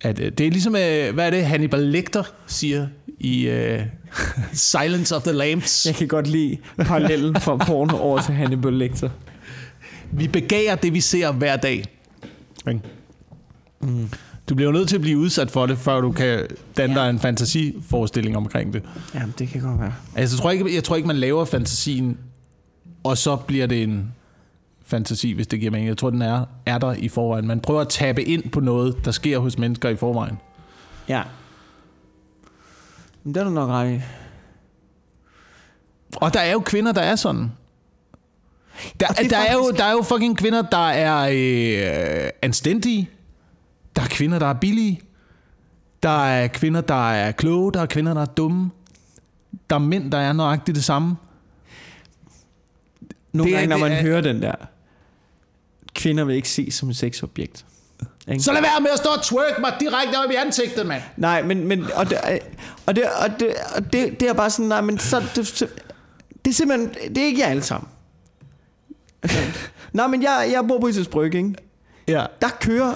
[0.00, 2.86] at øh, det er ligesom, øh, hvad er det, Hannibal Lecter siger
[3.20, 3.80] i øh,
[4.52, 5.86] Silence of the Lambs.
[5.86, 9.08] Jeg kan godt lide parallellen fra porno over til Hannibal Lecter.
[10.14, 11.84] Vi begærer det, vi ser hver dag.
[12.68, 12.80] Ikke?
[14.48, 16.46] Du bliver jo nødt til at blive udsat for det, før du kan
[16.76, 18.82] danne dig en fantasiforestilling omkring det.
[19.14, 19.94] Jamen, det kan godt være.
[20.16, 22.18] Altså, jeg tror ikke, jeg tror ikke man laver fantasien,
[23.04, 24.12] og så bliver det en
[24.86, 25.88] fantasi, hvis det giver mening.
[25.88, 27.46] Jeg tror, den er, er der i forvejen.
[27.46, 30.38] Man prøver at tabe ind på noget, der sker hos mennesker i forvejen.
[31.08, 31.22] Ja.
[33.24, 34.00] Men det er du nok ret i.
[36.16, 37.50] Og der er jo kvinder, der er sådan.
[39.00, 43.10] Der, er der, er jo, der er jo fucking kvinder, der er øh, anstændige.
[43.96, 45.00] Der er kvinder, der er billige.
[46.02, 47.72] Der er kvinder, der er kloge.
[47.72, 48.70] Der er kvinder, der er dumme.
[49.70, 51.16] Der er mænd, der er nøjagtigt det samme.
[53.32, 54.54] Nogle Det gange, når man er- hører den der,
[55.94, 57.64] kvinder vil ikke ses som et sexobjekt.
[58.28, 58.42] Ikke?
[58.42, 61.02] Så lad være med at stå og twerk mig direkte op i ansigtet, mand.
[61.16, 62.18] Nej, men, men og, det,
[62.86, 65.62] og, det, og, det, og det, det er bare sådan, nej, men så, det,
[66.44, 67.88] det er simpelthen, det er ikke jer alle sammen.
[69.92, 71.54] Nej, men jeg, jeg bor på Isets Brygge, ikke?
[72.08, 72.26] Ja.
[72.40, 72.94] Der kører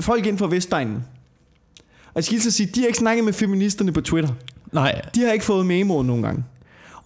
[0.00, 1.04] folk ind fra Vestegnen.
[2.06, 4.30] Og jeg skal lige så sige, de har ikke snakket med feministerne på Twitter.
[4.72, 5.00] Nej.
[5.14, 6.44] De har ikke fået memoen nogle gange.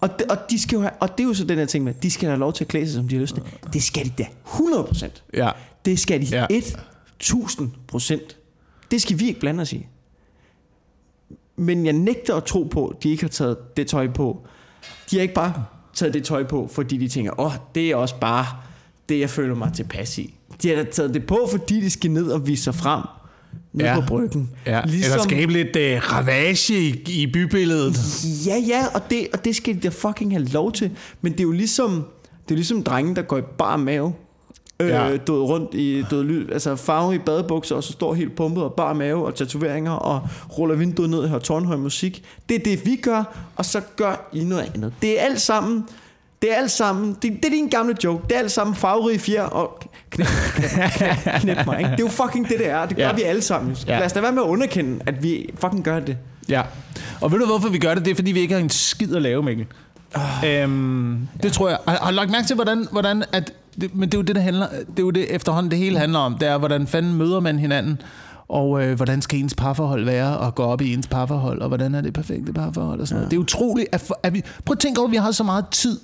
[0.01, 1.85] Og, de, og, de skal jo have, og det er jo så den her ting
[1.85, 3.43] med, de skal have lov til at klæde sig, som de har lyst til.
[3.73, 5.09] Det skal de da 100%.
[5.35, 5.51] Ja.
[5.85, 6.47] Det skal de Ja.
[6.51, 6.61] ja.
[7.21, 8.37] 1000 procent.
[8.91, 9.87] Det skal vi ikke blande os i.
[11.57, 14.47] Men jeg nægter at tro på, at de ikke har taget det tøj på.
[15.11, 15.65] De har ikke bare
[15.95, 18.47] taget det tøj på, fordi de tænker, åh, oh, det er også bare
[19.09, 20.35] det, jeg føler mig tilpas i.
[20.63, 23.03] De har taget det på, fordi de skal ned og vise sig frem.
[23.73, 24.01] Ned Ja.
[24.01, 24.51] på bryggen.
[24.67, 24.83] Ja.
[24.87, 25.13] Ligesom...
[25.13, 27.97] Eller skabe lidt øh, ravage i, i bybilledet.
[28.47, 30.91] Ja, ja, og det, og det skal de fucking have lov til.
[31.23, 31.91] Men det er jo ligesom,
[32.49, 34.13] det er ligesom drenge, der går i bar mave.
[34.81, 35.07] Øh, Ja.
[35.07, 35.17] ja.
[35.17, 38.73] død rundt i død lyd, altså farve i badebukser, og så står helt pumpet og
[38.73, 42.25] bar mave og tatoveringer, og ruller vinduet ned og hører tårnhøj musik.
[42.49, 43.25] Det er det, vi gør,
[43.57, 44.93] og så gør I noget andet.
[45.03, 45.85] Det er alt sammen,
[46.43, 49.19] det er alt sammen, det, det er din gamle joke, det er alt sammen farverige
[49.19, 51.91] fjer, og knæp, knæp, knæp, knæp mig, ikke?
[51.91, 53.09] Det er jo fucking det, det er, det gør Ja.
[53.11, 53.15] ja.
[53.15, 53.77] vi alle sammen.
[53.87, 53.93] Ja.
[53.93, 53.99] Ja.
[53.99, 56.17] Lad os da være med at underkende, at vi fucking gør det.
[56.49, 56.63] Ja.
[57.21, 58.05] Og ved du, hvorfor vi gør det?
[58.05, 59.67] Det er, fordi vi ikke har en skid at lave, Mikkel.
[60.47, 61.79] Øhm, det tror jeg.
[61.89, 64.37] Har, har du lagt mærke til, hvordan, hvordan at, det, men det er jo det,
[64.37, 66.39] der handler, det er jo det efterhånden, det hele handler om.
[66.39, 68.01] Det er, hvordan fanden møder man hinanden,
[68.49, 71.95] og øh, hvordan skal ens parforhold være, og gå op i ens parforhold, og hvordan
[71.95, 73.21] er det perfekte parforhold, og sådan ja.
[73.21, 73.31] noget.
[73.31, 74.43] Det er utroligt, at, for- at vi...
[74.65, 76.01] Prøv at tænke over, at vi har så meget tid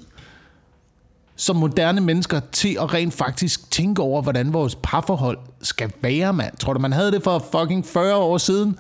[1.37, 6.57] som moderne mennesker til at rent faktisk tænke over, hvordan vores parforhold skal være, mand.
[6.57, 8.79] Tror du, man havde det for fucking 40 år siden?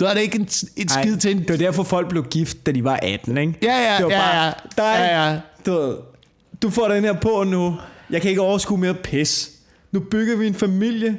[0.00, 0.42] Du har det ikke en,
[0.76, 1.38] et Ej, skid til en...
[1.38, 3.58] Det var derfor, folk blev gift, da de var 18, ikke?
[3.62, 4.52] Ja, ja, det var ja, bare, ja.
[4.76, 5.40] dig, Ja, ja.
[5.66, 5.94] Du, ved,
[6.62, 7.76] du får den her på nu.
[8.10, 9.50] Jeg kan ikke overskue mere pis.
[9.92, 11.18] Nu bygger vi en familie,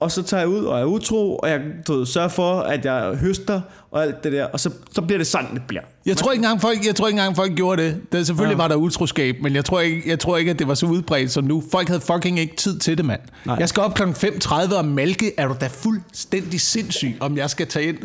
[0.00, 2.84] og så tager jeg ud og er utro, og jeg du ved, sørger for, at
[2.84, 5.82] jeg høster og alt det der, og så, så bliver det sådan, det bliver.
[6.06, 8.12] Jeg tror ikke engang folk, jeg tror ikke engang folk gjorde det.
[8.12, 8.62] det selvfølgelig ja.
[8.62, 11.32] var der utroskab, men jeg tror, ikke, jeg tror ikke, at det var så udbredt
[11.32, 11.62] som nu.
[11.72, 13.20] Folk havde fucking ikke tid til det, mand.
[13.46, 13.56] Nej.
[13.58, 14.02] Jeg skal op kl.
[14.02, 15.32] 5.30 og malke.
[15.36, 17.98] Er du da fuldstændig sindssyg, om jeg skal tage ind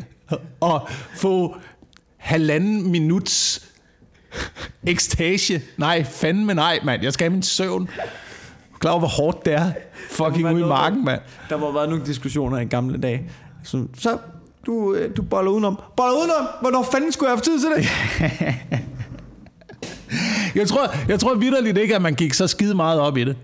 [0.59, 1.55] og få
[2.17, 3.67] halvanden minuts
[4.87, 5.61] ekstage?
[5.77, 7.03] Nej, fandme nej, mand.
[7.03, 7.89] Jeg skal have min søvn.
[8.79, 9.71] Klar over, hvor hårdt det er?
[10.09, 11.21] Fucking ude i marken, mand.
[11.49, 13.31] Der have været nogle diskussioner i gamle dage.
[13.63, 14.17] Så, så
[14.65, 15.79] du, øh, du boller udenom.
[15.97, 16.47] Boller udenom?
[16.61, 17.89] Hvornår fanden skulle jeg have tid til det?
[20.55, 23.35] Jeg tror, jeg tror vidderligt ikke, at man gik så skide meget op i det.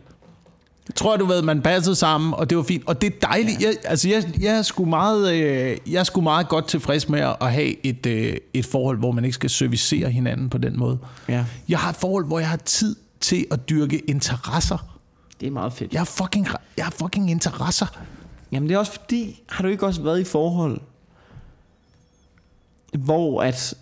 [0.95, 2.83] Tror, du ved, man passede sammen, og det var fint.
[2.87, 3.61] Og det er dejligt.
[3.61, 7.19] Jeg, altså, jeg, jeg, er sgu meget, øh, jeg er sgu meget godt tilfreds med
[7.41, 10.97] at have et, øh, et forhold, hvor man ikke skal servicere hinanden på den måde.
[11.29, 11.45] Ja.
[11.69, 14.77] Jeg har et forhold, hvor jeg har tid til at dyrke interesser.
[15.39, 15.93] Det er meget fedt.
[15.93, 17.85] Jeg har fucking, jeg har fucking interesser.
[18.51, 20.79] Jamen det er også fordi, har du ikke også været i forhold,
[22.97, 23.75] hvor at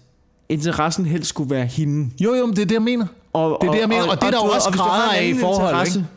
[0.49, 2.09] interessen helst skulle være hende?
[2.20, 3.05] Jo, jo, men det er det, jeg mener.
[3.34, 5.14] Og, Det er det, jeg mener, og det er der jo ved, også har grader
[5.14, 6.09] af i forhold, interesse, ikke?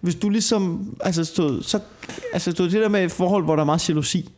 [0.00, 1.80] Hvis du ligesom, altså stod, så,
[2.32, 4.30] altså stod det der med et forhold, hvor der er meget jalousi,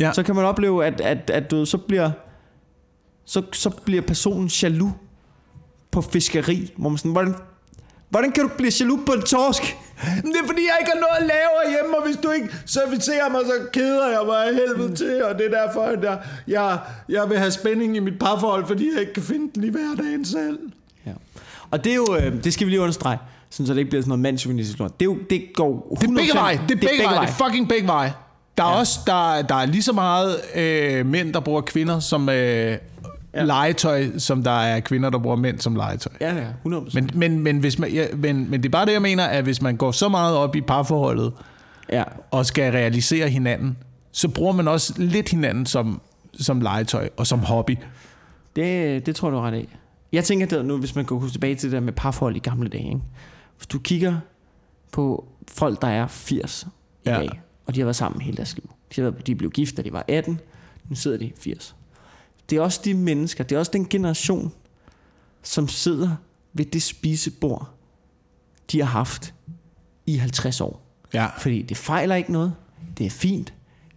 [0.00, 0.12] Ja.
[0.12, 2.10] så kan man opleve, at, at, at du så bliver,
[3.24, 4.92] så, så bliver personen jaloux
[5.90, 7.34] på fiskeri, hvor man sådan, hvordan,
[8.10, 9.62] hvordan kan du blive jaloux på en torsk?
[10.02, 13.30] Det er fordi, jeg ikke har noget at lave hjemme, og hvis du ikke servicerer
[13.30, 16.18] mig, så keder jeg mig af helvede til, og det er derfor, at jeg,
[16.48, 19.68] jeg, jeg vil have spænding i mit parforhold, fordi jeg ikke kan finde den i
[19.68, 20.58] hverdagen selv.
[21.06, 21.12] Ja.
[21.70, 23.18] Og det er jo, øh, det skal vi lige understrege,
[23.52, 25.00] sådan så det ikke bliver sådan noget mandsjuvenistisk lort.
[25.00, 26.60] Det, er jo, det går 100%, Det er begge veje.
[26.68, 27.20] Det er begge.
[27.20, 28.12] Det er fucking begge veje.
[28.58, 28.78] Der er ja.
[28.78, 32.78] Også der, der er lige så meget øh, mænd, der bruger kvinder som øh, ja.
[33.34, 36.12] legetøj, som der er kvinder, der bruger mænd som legetøj.
[36.20, 36.90] Ja, ja, 100%.
[36.94, 39.44] Men, men, men, hvis man, ja, men, men det er bare det, jeg mener, at
[39.44, 41.32] hvis man går så meget op i parforholdet,
[41.92, 42.02] ja.
[42.30, 43.76] og skal realisere hinanden,
[44.12, 46.00] så bruger man også lidt hinanden som,
[46.40, 47.76] som legetøj og som hobby.
[48.56, 49.68] Det, det tror du ret af.
[50.12, 52.68] Jeg tænker at nu, hvis man går tilbage til det der med parforhold i gamle
[52.68, 52.84] dage.
[52.84, 53.00] Ikke?
[53.62, 54.18] Hvis du kigger
[54.92, 56.66] på folk, der er 80
[57.04, 57.16] i Ja.
[57.18, 58.70] dag, og de har været sammen hele deres liv.
[58.96, 60.40] De, har været, de blev gift, da de var 18.
[60.88, 61.76] Nu sidder de 80.
[62.50, 64.52] Det er også de mennesker, det er også den generation,
[65.42, 66.16] som sidder
[66.52, 67.70] ved det spisebord,
[68.72, 69.34] de har haft
[70.06, 70.82] i 50 år.
[71.14, 71.26] Ja.
[71.38, 72.54] Fordi det fejler ikke noget.
[72.98, 73.54] Det er fint.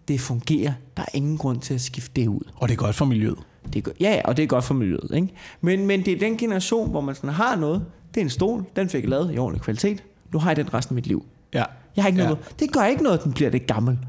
[0.07, 0.73] Det fungerer.
[0.97, 2.51] Der er ingen grund til at skifte det ud.
[2.55, 3.37] Og det er godt for miljøet.
[3.73, 5.11] Det er, ja, og det er godt for miljøet.
[5.13, 5.27] Ikke?
[5.61, 7.85] Men, men det er den generation, hvor man sådan har noget.
[8.15, 10.03] Det er en stol, den fik jeg lavet i ordentlig kvalitet.
[10.33, 11.25] Nu har jeg den resten af mit liv.
[11.53, 11.63] Ja.
[11.95, 12.27] Jeg har ikke Ja.
[12.27, 12.53] noget.
[12.59, 13.99] Det gør ikke noget, at den bliver lidt gammel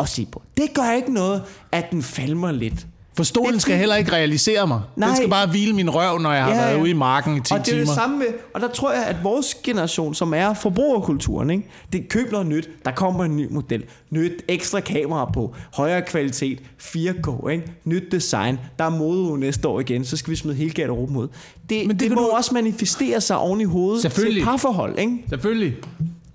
[0.00, 0.42] at se på.
[0.56, 2.86] Det gør ikke noget, at den falmer lidt.
[3.18, 4.80] For stolen Det er skal heller ikke realisere mig.
[4.96, 5.08] Nej.
[5.08, 7.40] Den skal bare hvile min røv, når jeg har Ja, været ude i marken i
[7.40, 7.84] 10 og det er timer.
[7.84, 11.68] det samme med, og der tror jeg, at vores generation, som er forbrugerkulturen, ikke?
[11.92, 16.58] det køb noget nyt, der kommer en ny model, nyt ekstra kamera på, højere kvalitet,
[16.78, 17.72] 4K, ikke?
[17.84, 21.28] nyt design, der er mode næste år igen, så skal vi smide hele garderoben ud.
[21.70, 25.18] Det, Men det det, må du- også manifestere sig oven i hovedet til parforhold, ikke?
[25.28, 25.76] Selvfølgelig.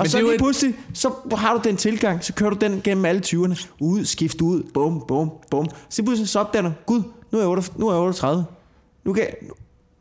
[0.04, 3.06] Men så lige et- pludselig, så har du den tilgang, så kører du den gennem
[3.06, 3.68] alle 20'erne.
[3.80, 5.68] Ud, skift ud, bum, bum, bum.
[5.89, 7.01] Så pludselig så opdager du, gud,
[7.32, 8.45] nu er jeg, 8, nu er jeg 38.
[9.06, 9.34] Nu kan, jeg,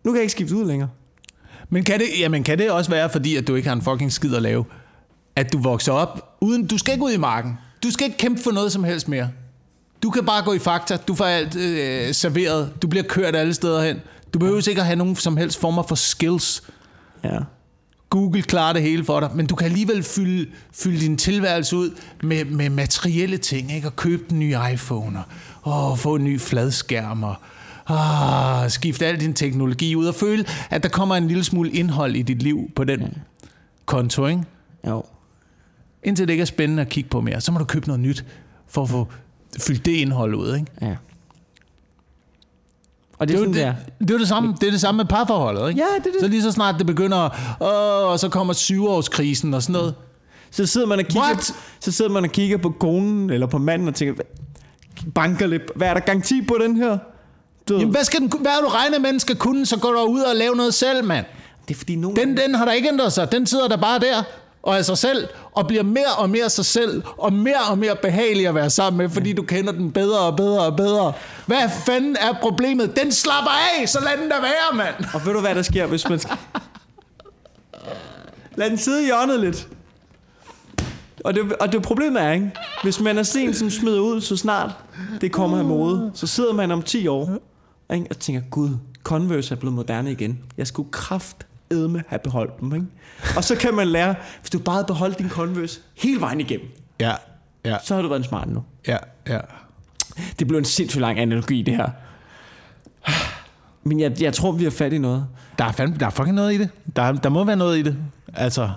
[0.04, 0.88] nu kan jeg ikke skifte ud længere.
[1.70, 4.12] Men kan, det, jamen, kan det også være, fordi at du ikke har en fucking
[4.12, 4.64] skid at lave?
[5.36, 6.66] At du vokser op uden...
[6.66, 7.58] Du skal ikke ud i marken.
[7.82, 9.28] Du skal ikke kæmpe for noget som helst mere.
[10.02, 10.96] Du kan bare gå i fakta.
[10.96, 12.72] Du får alt øh, serveret.
[12.82, 13.96] Du bliver kørt alle steder hen.
[14.34, 16.62] Du behøver ikke at have nogen som helst former for skills.
[17.24, 17.38] Ja.
[18.12, 21.90] Google klarer det hele for dig, men du kan alligevel fylde, fylde din tilværelse ud
[22.22, 23.86] med, med materielle ting, ikke?
[23.86, 25.18] Og købe den nye iPhone,
[25.62, 27.34] og åh, få en ny fladskærm, og
[27.88, 32.16] ah, skifte al din teknologi ud, og føle, at der kommer en lille smule indhold
[32.16, 33.18] i dit liv på den
[33.86, 34.42] konto, ikke?
[34.86, 35.04] Jo.
[36.02, 38.24] Indtil det ikke er spændende at kigge på mere, så må du købe noget nyt,
[38.68, 39.08] for at få
[39.60, 40.66] fyldt det indhold ud, ikke?
[40.82, 40.96] Ja.
[43.22, 44.04] Og det er Det er, sådan, det er.
[44.06, 45.80] det, er det samme, det er det samme med parforholdet, ikke?
[45.80, 46.20] Ja, det er det.
[46.20, 47.28] Så lige så snart det begynder,
[47.60, 49.94] åh, og så kommer syvårskrisen og sådan noget.
[50.50, 51.54] Så sidder man og kigger, What?
[51.80, 54.22] så sidder man og kigger på konen eller på manden og tænker,
[55.14, 55.62] banker lidt.
[55.76, 56.98] Hvad er der garanti på den her?
[57.68, 59.98] Du, Jamen, hvad, skal den, hvad du regnet med, den skal kunne, så går du
[60.00, 61.26] ud og lave noget selv, mand.
[61.68, 62.16] det er fordi nogen...
[62.16, 63.32] Den, den har der ikke ændret sig.
[63.32, 64.22] Den sidder der bare der
[64.62, 67.96] og er sig selv, og bliver mere og mere sig selv, og mere og mere
[67.96, 71.12] behagelig at være sammen med, fordi du kender den bedre og bedre og bedre.
[71.46, 72.96] Hvad fanden er problemet?
[73.02, 73.50] Den slapper
[73.80, 74.94] af, så lad den der være, mand.
[75.14, 76.18] Og ved du, hvad der sker, hvis man...
[76.18, 76.36] skal-
[78.56, 79.68] Lad den sidde i hjørnet lidt.
[81.24, 82.50] Og det, og det problemet er, ikke?
[82.82, 84.70] Hvis man er sen, som smider ud, så snart
[85.20, 87.30] det kommer af mode, så sidder man om 10 år
[87.94, 88.06] ikke?
[88.10, 88.70] og tænker, gud,
[89.04, 90.38] Converse er blevet moderne igen.
[90.58, 92.74] Jeg skulle kraft edme have beholdt dem.
[92.74, 92.86] Ikke?
[93.36, 96.66] Og så kan man lære, hvis du bare havde beholdt din Converse hele vejen igennem,
[97.00, 97.12] Ja,
[97.64, 98.62] ja, så har du været en smart nu.
[98.88, 98.96] ja,
[99.28, 99.38] ja.
[100.38, 101.88] Det blev en sindssygt lang analogi, det her.
[103.84, 105.26] Men jeg, jeg tror, vi har fat i noget.
[105.58, 106.68] Der er, fandme, der er fucking noget i det.
[106.96, 107.96] Der, der må være noget i det.
[108.34, 108.70] Altså,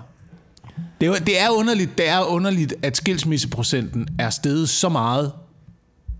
[1.00, 5.32] det er, det er underligt, det er underligt, at skilsmisseprocenten er steget så meget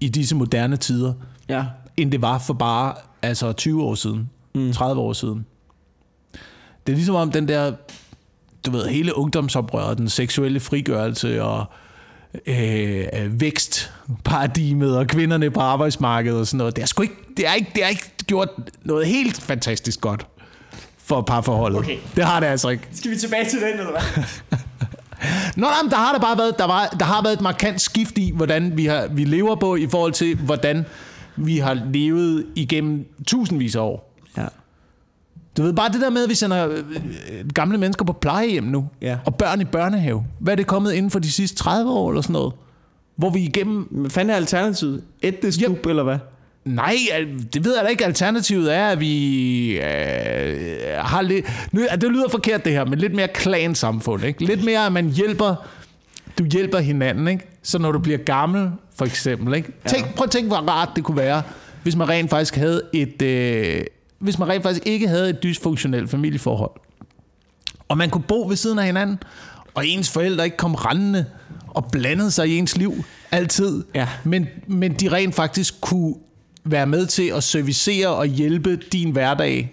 [0.00, 1.12] i disse moderne tider,
[1.48, 1.64] Ja.
[1.96, 4.72] end det var for bare altså 20 år siden, mm.
[4.72, 5.46] 30 år siden.
[6.86, 7.72] Det er ligesom om den der,
[8.66, 11.64] du ved, hele ungdomsoprøret, den seksuelle frigørelse og
[12.46, 16.76] øh, øh, vækstparadigmet og kvinderne på arbejdsmarkedet og sådan noget.
[16.76, 18.48] Det er sgu ikke, det er ikke, det er ikke gjort
[18.84, 20.26] noget helt fantastisk godt
[20.98, 21.78] for parforholdet.
[21.78, 21.96] Okay.
[22.16, 22.88] Det har det altså ikke.
[22.92, 24.24] Skal vi tilbage til den, eller hvad?
[25.56, 28.18] Nå, nej, der har der bare været, der, var, der har været et markant skift
[28.18, 30.84] i, hvordan vi, har, vi lever på, i forhold til, hvordan
[31.36, 34.15] vi har levet igennem tusindvis af år.
[35.56, 38.88] Du ved, bare det der med, at vi sender øh, gamle mennesker på plejehjem nu,
[39.02, 39.16] Ja.
[39.24, 40.24] og børn i børnehave.
[40.38, 42.52] Hvad er det kommet inden for de sidste 30 år eller sådan noget?
[43.16, 43.82] Hvor vi igennem...
[43.90, 45.02] Hvad fanden er alternativet?
[45.22, 46.18] Et det stup, eller hvad?
[46.64, 48.04] Nej, al- det ved jeg da ikke.
[48.06, 49.84] Alternativet er, at vi øh,
[50.98, 51.46] har lidt...
[51.72, 54.24] Nu, det lyder forkert det her, men lidt mere klansamfund.
[54.24, 54.44] Ikke?
[54.44, 55.54] Lidt mere, at man hjælper...
[56.38, 57.44] Du hjælper hinanden, ikke?
[57.62, 59.68] Så når du bliver gammel, for eksempel, ikke?
[59.86, 61.42] Tænk, prøv at tænke, hvor rart det kunne være,
[61.82, 63.22] hvis man rent faktisk havde et...
[63.22, 63.80] Øh,
[64.18, 66.70] hvis man rent faktisk ikke havde et dysfunktionelt familieforhold.
[67.88, 69.18] Og man kunne bo ved siden af hinanden,
[69.74, 71.24] og ens forældre ikke kom rendende
[71.68, 73.84] og blandede sig i ens liv altid.
[73.94, 74.08] Ja.
[74.24, 76.14] Men, men de rent faktisk kunne
[76.64, 79.72] være med til at servicere og hjælpe din hverdag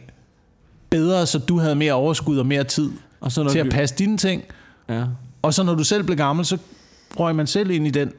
[0.89, 4.17] bedre, så du havde mere overskud og mere tid Og så til at passe dine
[4.17, 4.43] ting.
[4.89, 5.03] Ja.
[5.41, 6.57] Og så når du selv blev gammel, så
[7.19, 8.11] røg man selv ind i den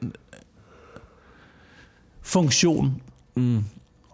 [2.22, 3.02] funktion.
[3.34, 3.64] Mm.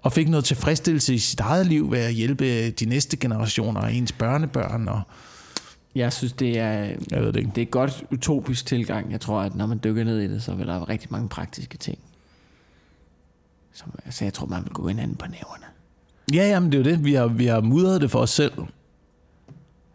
[0.02, 3.94] Og fik noget tilfredsstillelse i sit eget liv ved at hjælpe de næste generationer og
[3.94, 4.88] ens børnebørn.
[4.88, 5.00] Og,
[5.94, 6.72] Jeg synes, det er,
[7.10, 7.50] jeg ved det ikke.
[7.54, 9.12] det er et godt utopisk tilgang.
[9.12, 11.28] Jeg tror, at når man dykker ned i det, så vil der være rigtig mange
[11.28, 11.98] praktiske ting.
[13.72, 15.64] Som, altså, jeg tror, man vil gå hinanden på næverne.
[16.32, 17.04] Ja, jamen det er jo det.
[17.04, 18.52] Vi har, vi har mudret det for os selv.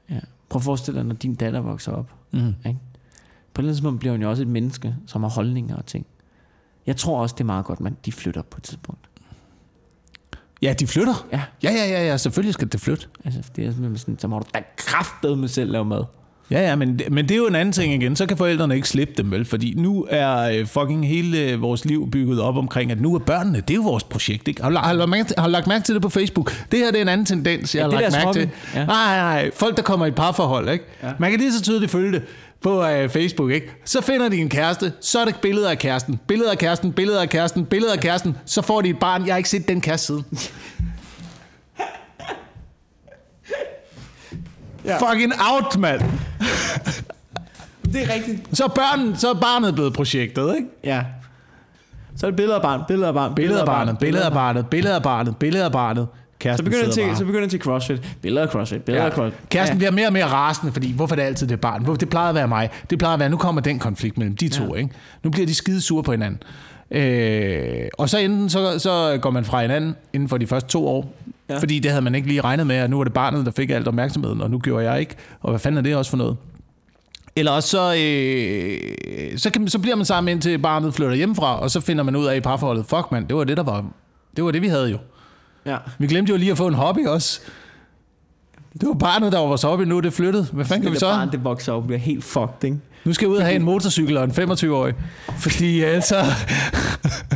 [0.10, 0.20] Ja.
[0.50, 2.10] Prøv at forestille dig, når din datter vokser op.
[2.32, 2.40] Mm.
[2.40, 2.54] Ikke?
[2.56, 2.80] På et eller
[3.60, 6.06] andet tidspunkt bliver hun jo også et menneske, som har holdninger og ting.
[6.86, 9.10] Jeg tror også, det er meget godt, at de flytter på et tidspunkt.
[10.62, 11.28] Ja, de flytter.
[11.32, 11.42] Ja.
[11.64, 12.18] Ja, ja, ja, ja.
[12.18, 13.08] Selvfølgelig skal det flytte.
[13.26, 16.04] Altså, det er simpelthen sådan, så må du da kraftedeme med selv lave mad.
[16.52, 18.16] Ja, ja, men, men det er jo en anden ting igen.
[18.16, 19.46] Så kan forældrene ikke slippe dem, vel?
[19.46, 23.20] Fordi nu er øh, fucking hele øh, vores liv bygget op omkring, at nu er
[23.20, 24.64] børnene, det er jo vores projekt, ikke?
[24.64, 26.52] Har, har, du lagt mærke til, har du lagt mærke til det på Facebook?
[26.72, 28.42] Det her det er en anden tendens, jeg Ja, har lagt mærke til.
[28.46, 28.52] hobby.
[28.76, 28.86] Ja.
[28.86, 29.52] Nej, nej.
[29.56, 30.86] Folk, der kommer i parforhold, ikke?
[31.04, 31.12] Ja.
[31.20, 32.24] Man kan lige så tydeligt følge det
[32.66, 33.72] på øh, Facebook, ikke?
[33.86, 37.22] Så finder de en kæreste, så er det billeder af kæresten, billeder af kæresten, billeder
[37.22, 39.26] af kæresten, billeder af kæresten, så får de et barn.
[39.26, 40.26] Jeg har ikke set den kæreste siden.
[44.86, 45.12] ja.
[45.12, 46.02] Fucking out, mand.
[47.84, 48.58] Det er rigtigt.
[48.58, 50.68] Så er, børn, så er barnet blevet projektet, ikke?
[50.84, 51.04] Ja.
[52.18, 54.68] Så er det billeder af barn, billeder af barn, Billeder af barnet, billeder af barnet,
[54.68, 56.08] billeder af barnet, billeder af barnet.
[56.08, 57.18] Så Kæresten begynder, det sidder til, bare.
[57.18, 58.16] så begynder det til CrossFit.
[58.22, 59.16] Billeder af CrossFit, billeder af Ja.
[59.16, 59.50] CrossFit.
[59.50, 59.80] Kæresten ja.
[59.80, 61.84] bliver mere og mere rasende, fordi hvorfor er det altid det barn?
[61.84, 62.70] Hvorfor- Det plejer at være mig.
[62.90, 64.76] Det plejer at være, nu kommer den konflikt mellem de to.
[64.76, 64.90] Ikke?
[65.24, 66.40] Nu bliver de skide sure på hinanden.
[66.92, 70.88] Øh, og så enten så, så går man fra hinanden inden for de første to
[70.88, 71.14] år.
[71.50, 71.54] Ja.
[71.54, 71.60] Ja.
[71.60, 73.70] Fordi det havde man ikke lige regnet med, at nu var det barnet, der fik
[73.70, 75.16] alt opmærksomheden, og nu gjorde jeg ikke.
[75.42, 76.38] Og hvad fanden er det også for noget?
[77.36, 81.72] Eller også så, øh, så, kan, så bliver man sammen indtil barnet flytter hjemmefra, og
[81.72, 83.86] så finder man ud af i parforholdet, fuck mand, det var det, der var,
[84.36, 84.98] det var det, vi havde jo.
[85.66, 85.78] Ja.
[85.98, 87.42] Vi glemte jo lige at få en hobby også.
[88.74, 90.50] Det var barnet, der var vores oppe nu, er det flyttet.
[90.54, 91.06] Hvad fanden kan vi så?
[91.06, 92.78] barn, det vokser op bliver helt fucked, ikke?
[93.06, 94.94] Nu skal jeg ud og have en motorcykel og en 25-årig.
[95.38, 96.26] Fordi ellers så...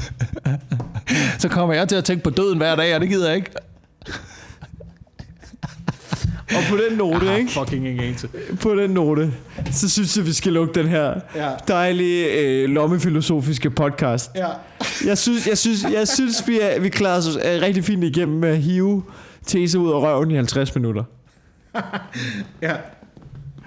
[1.40, 3.52] så kommer jeg til at tænke på døden hver dag, og det gider jeg ikke.
[6.56, 7.52] Og på den note, ikke?
[7.52, 8.28] fucking ingen anelse.
[8.62, 9.34] På den note,
[9.72, 11.50] så synes jeg, vi skal lukke den her Ja.
[11.68, 14.32] dejlige øh, lommefilosofiske podcast.
[14.36, 14.48] Ja.
[15.06, 18.38] Jeg synes, jeg synes, jeg synes vi, er, vi klarer os øh, rigtig fint igennem
[18.40, 19.04] med at hive
[19.46, 21.04] tese ud af røven i 50 minutter.
[22.62, 22.76] ja.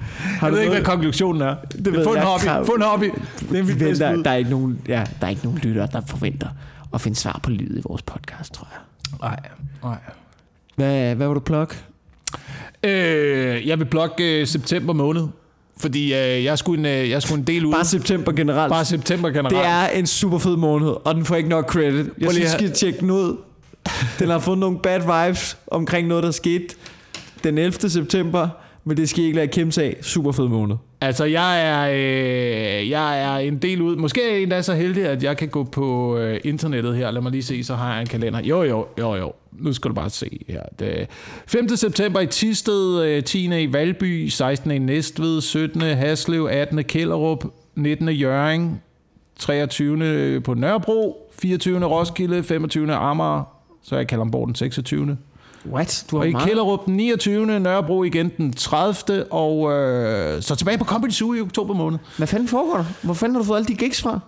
[0.09, 1.55] Har Jeg ved ikke, hvad konklusionen er.
[1.85, 2.43] Det ved Få en jeg hobby.
[2.45, 3.11] krav- Få en hobby.
[3.51, 5.87] Det er mit bedste der, der, er ikke nogen, ja, der er ikke nogen lytter,
[5.87, 6.49] der forventer
[6.95, 8.81] at finde svar på livet i vores podcast, tror jeg.
[9.21, 9.37] Nej,
[9.83, 9.97] nej.
[10.77, 11.75] Hvad, hvad vil du plukke?
[12.85, 15.27] Øh, jeg vil blokke øh, september måned.
[15.77, 17.73] Fordi øh, jeg, skulle en, øh, jeg skulle en del ud.
[17.73, 18.71] Bare september generelt.
[18.71, 19.57] Bare september generelt.
[19.57, 21.95] det er en super fed måned, og den får ikke nok credit.
[21.95, 23.37] Jeg lige synes, I skal tjekke den ud.
[24.19, 26.65] Den har fået nogle bad vibes omkring noget, der skete
[27.45, 27.91] den 11.
[27.91, 28.49] september,
[28.85, 29.97] men det skal I ikke lade kæmpe af.
[30.03, 30.77] Super fed måned.
[31.03, 33.97] Altså, jeg er, øh, jeg er en del ud.
[33.97, 37.11] Måske er jeg endda så heldig, at jeg kan gå på øh, internettet her.
[37.11, 38.41] Lad mig lige se, så har jeg en kalender.
[38.45, 39.33] Jo, jo, jo, jo.
[39.53, 40.63] Nu skal du bare se her.
[40.79, 41.09] Det,
[41.47, 41.69] 5.
[41.69, 43.63] september i Tisted, øh, 10.
[43.63, 44.71] i Valby, 16.
[44.71, 45.81] i Næstved, 17.
[45.81, 46.85] Haslev, 18.
[46.85, 47.45] Kælderup,
[47.75, 48.09] 19.
[48.09, 48.83] Jøring,
[49.39, 50.41] 23.
[50.41, 51.85] på Nørrebro, 24.
[51.85, 52.95] Roskilde, 25.
[52.95, 53.43] Amager,
[53.83, 55.17] så er jeg Kalamborg den 26.
[55.67, 56.05] What?
[56.11, 56.47] Du Og har i meget.
[56.49, 57.61] Kælderup den 29.
[57.61, 59.25] Nørrebro igen den 30.
[59.33, 61.99] Og øh, så tilbage på Comedy Zoo i oktober måned.
[62.17, 62.85] Hvad fanden foregår der?
[63.03, 64.21] Hvor fanden har du fået alle de gigs fra?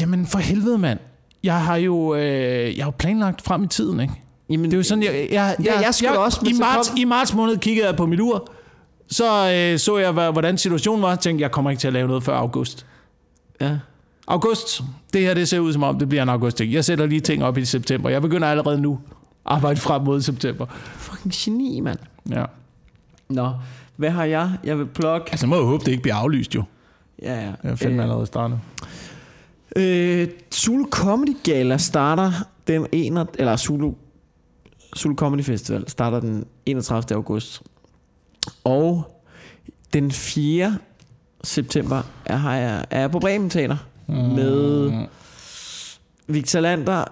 [0.00, 0.98] Jamen for helvede, mand.
[1.42, 4.14] Jeg har jo, øh, jeg har jo planlagt frem i tiden, ikke?
[4.50, 5.28] Jamen, Det er jo sådan, jeg...
[5.32, 8.20] jeg, Ja, jeg skulle også, i, marts, kom- I marts måned kiggede jeg på mit
[8.20, 8.50] ur.
[9.08, 9.24] Så
[9.72, 11.16] øh, så jeg, hvordan situationen var.
[11.16, 12.86] tænkte, jeg kommer ikke til at lave noget før august.
[13.60, 13.76] Ja.
[14.28, 14.82] August.
[15.12, 16.72] Det her, det ser ud som om, det bliver en august ting.
[16.72, 18.10] Jeg sætter lige ting op i september.
[18.10, 18.98] Jeg begynder allerede nu
[19.44, 20.66] arbejde frem mod september.
[20.96, 21.98] Fucking geni, mand.
[22.30, 22.44] Ja.
[23.28, 23.50] Nå,
[23.96, 24.52] hvad har jeg?
[24.64, 25.30] Jeg vil plukke...
[25.30, 26.62] Altså, må jeg håbe, det ikke bliver aflyst, jo.
[27.22, 27.52] Ja, ja.
[27.62, 28.60] Jeg er fandme Øh, allerede startet.
[29.76, 32.32] Øh, Zulu Comedy Gala starter
[32.66, 33.26] den 1.
[33.38, 33.92] eller Zulu,
[34.96, 37.16] Zulu Comedy Festival starter den 31.
[37.16, 37.62] august.
[38.64, 39.20] Og
[39.92, 40.78] den 4.
[41.44, 43.76] september er, har jeg, er jeg på Bremen Teater
[44.06, 44.14] Mm.
[44.14, 44.92] med
[46.26, 47.04] Victor Lander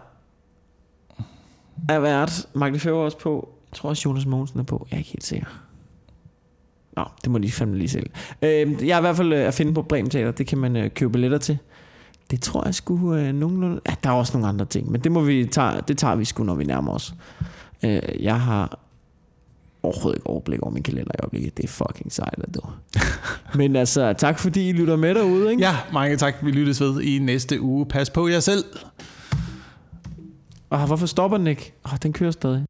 [1.88, 2.46] er vært.
[2.54, 3.48] Mark Lefebvre er også på.
[3.70, 4.86] Jeg tror også Jonas Mogensen er på.
[4.90, 5.46] Jeg er ikke helt sikker.
[6.96, 8.10] Nå, det må de fandme lige selv.
[8.42, 10.30] Øh, jeg er i hvert fald øh, at finde på Bremen Teater.
[10.30, 11.58] Det kan man øh, købe billetter til.
[12.30, 13.80] Det tror jeg skulle øh, nogenlunde...
[13.88, 16.24] Ja, der er også nogle andre ting, men det, må vi tage, det tager vi
[16.24, 17.14] sgu, når vi nærmer os.
[17.84, 18.78] Øh, jeg har
[19.82, 21.56] overhovedet ikke overblik over min kalender i øjeblikket.
[21.56, 22.60] Det er fucking sejt, at du.
[23.58, 25.62] men altså, tak fordi I lytter med derude, ikke?
[25.62, 26.34] Ja, mange tak.
[26.42, 27.86] Vi lyttes ved i næste uge.
[27.86, 28.64] Pas på jer selv.
[30.72, 31.72] Og hvorfor stopper den ikke?
[31.84, 32.64] Ah, den kører stadig.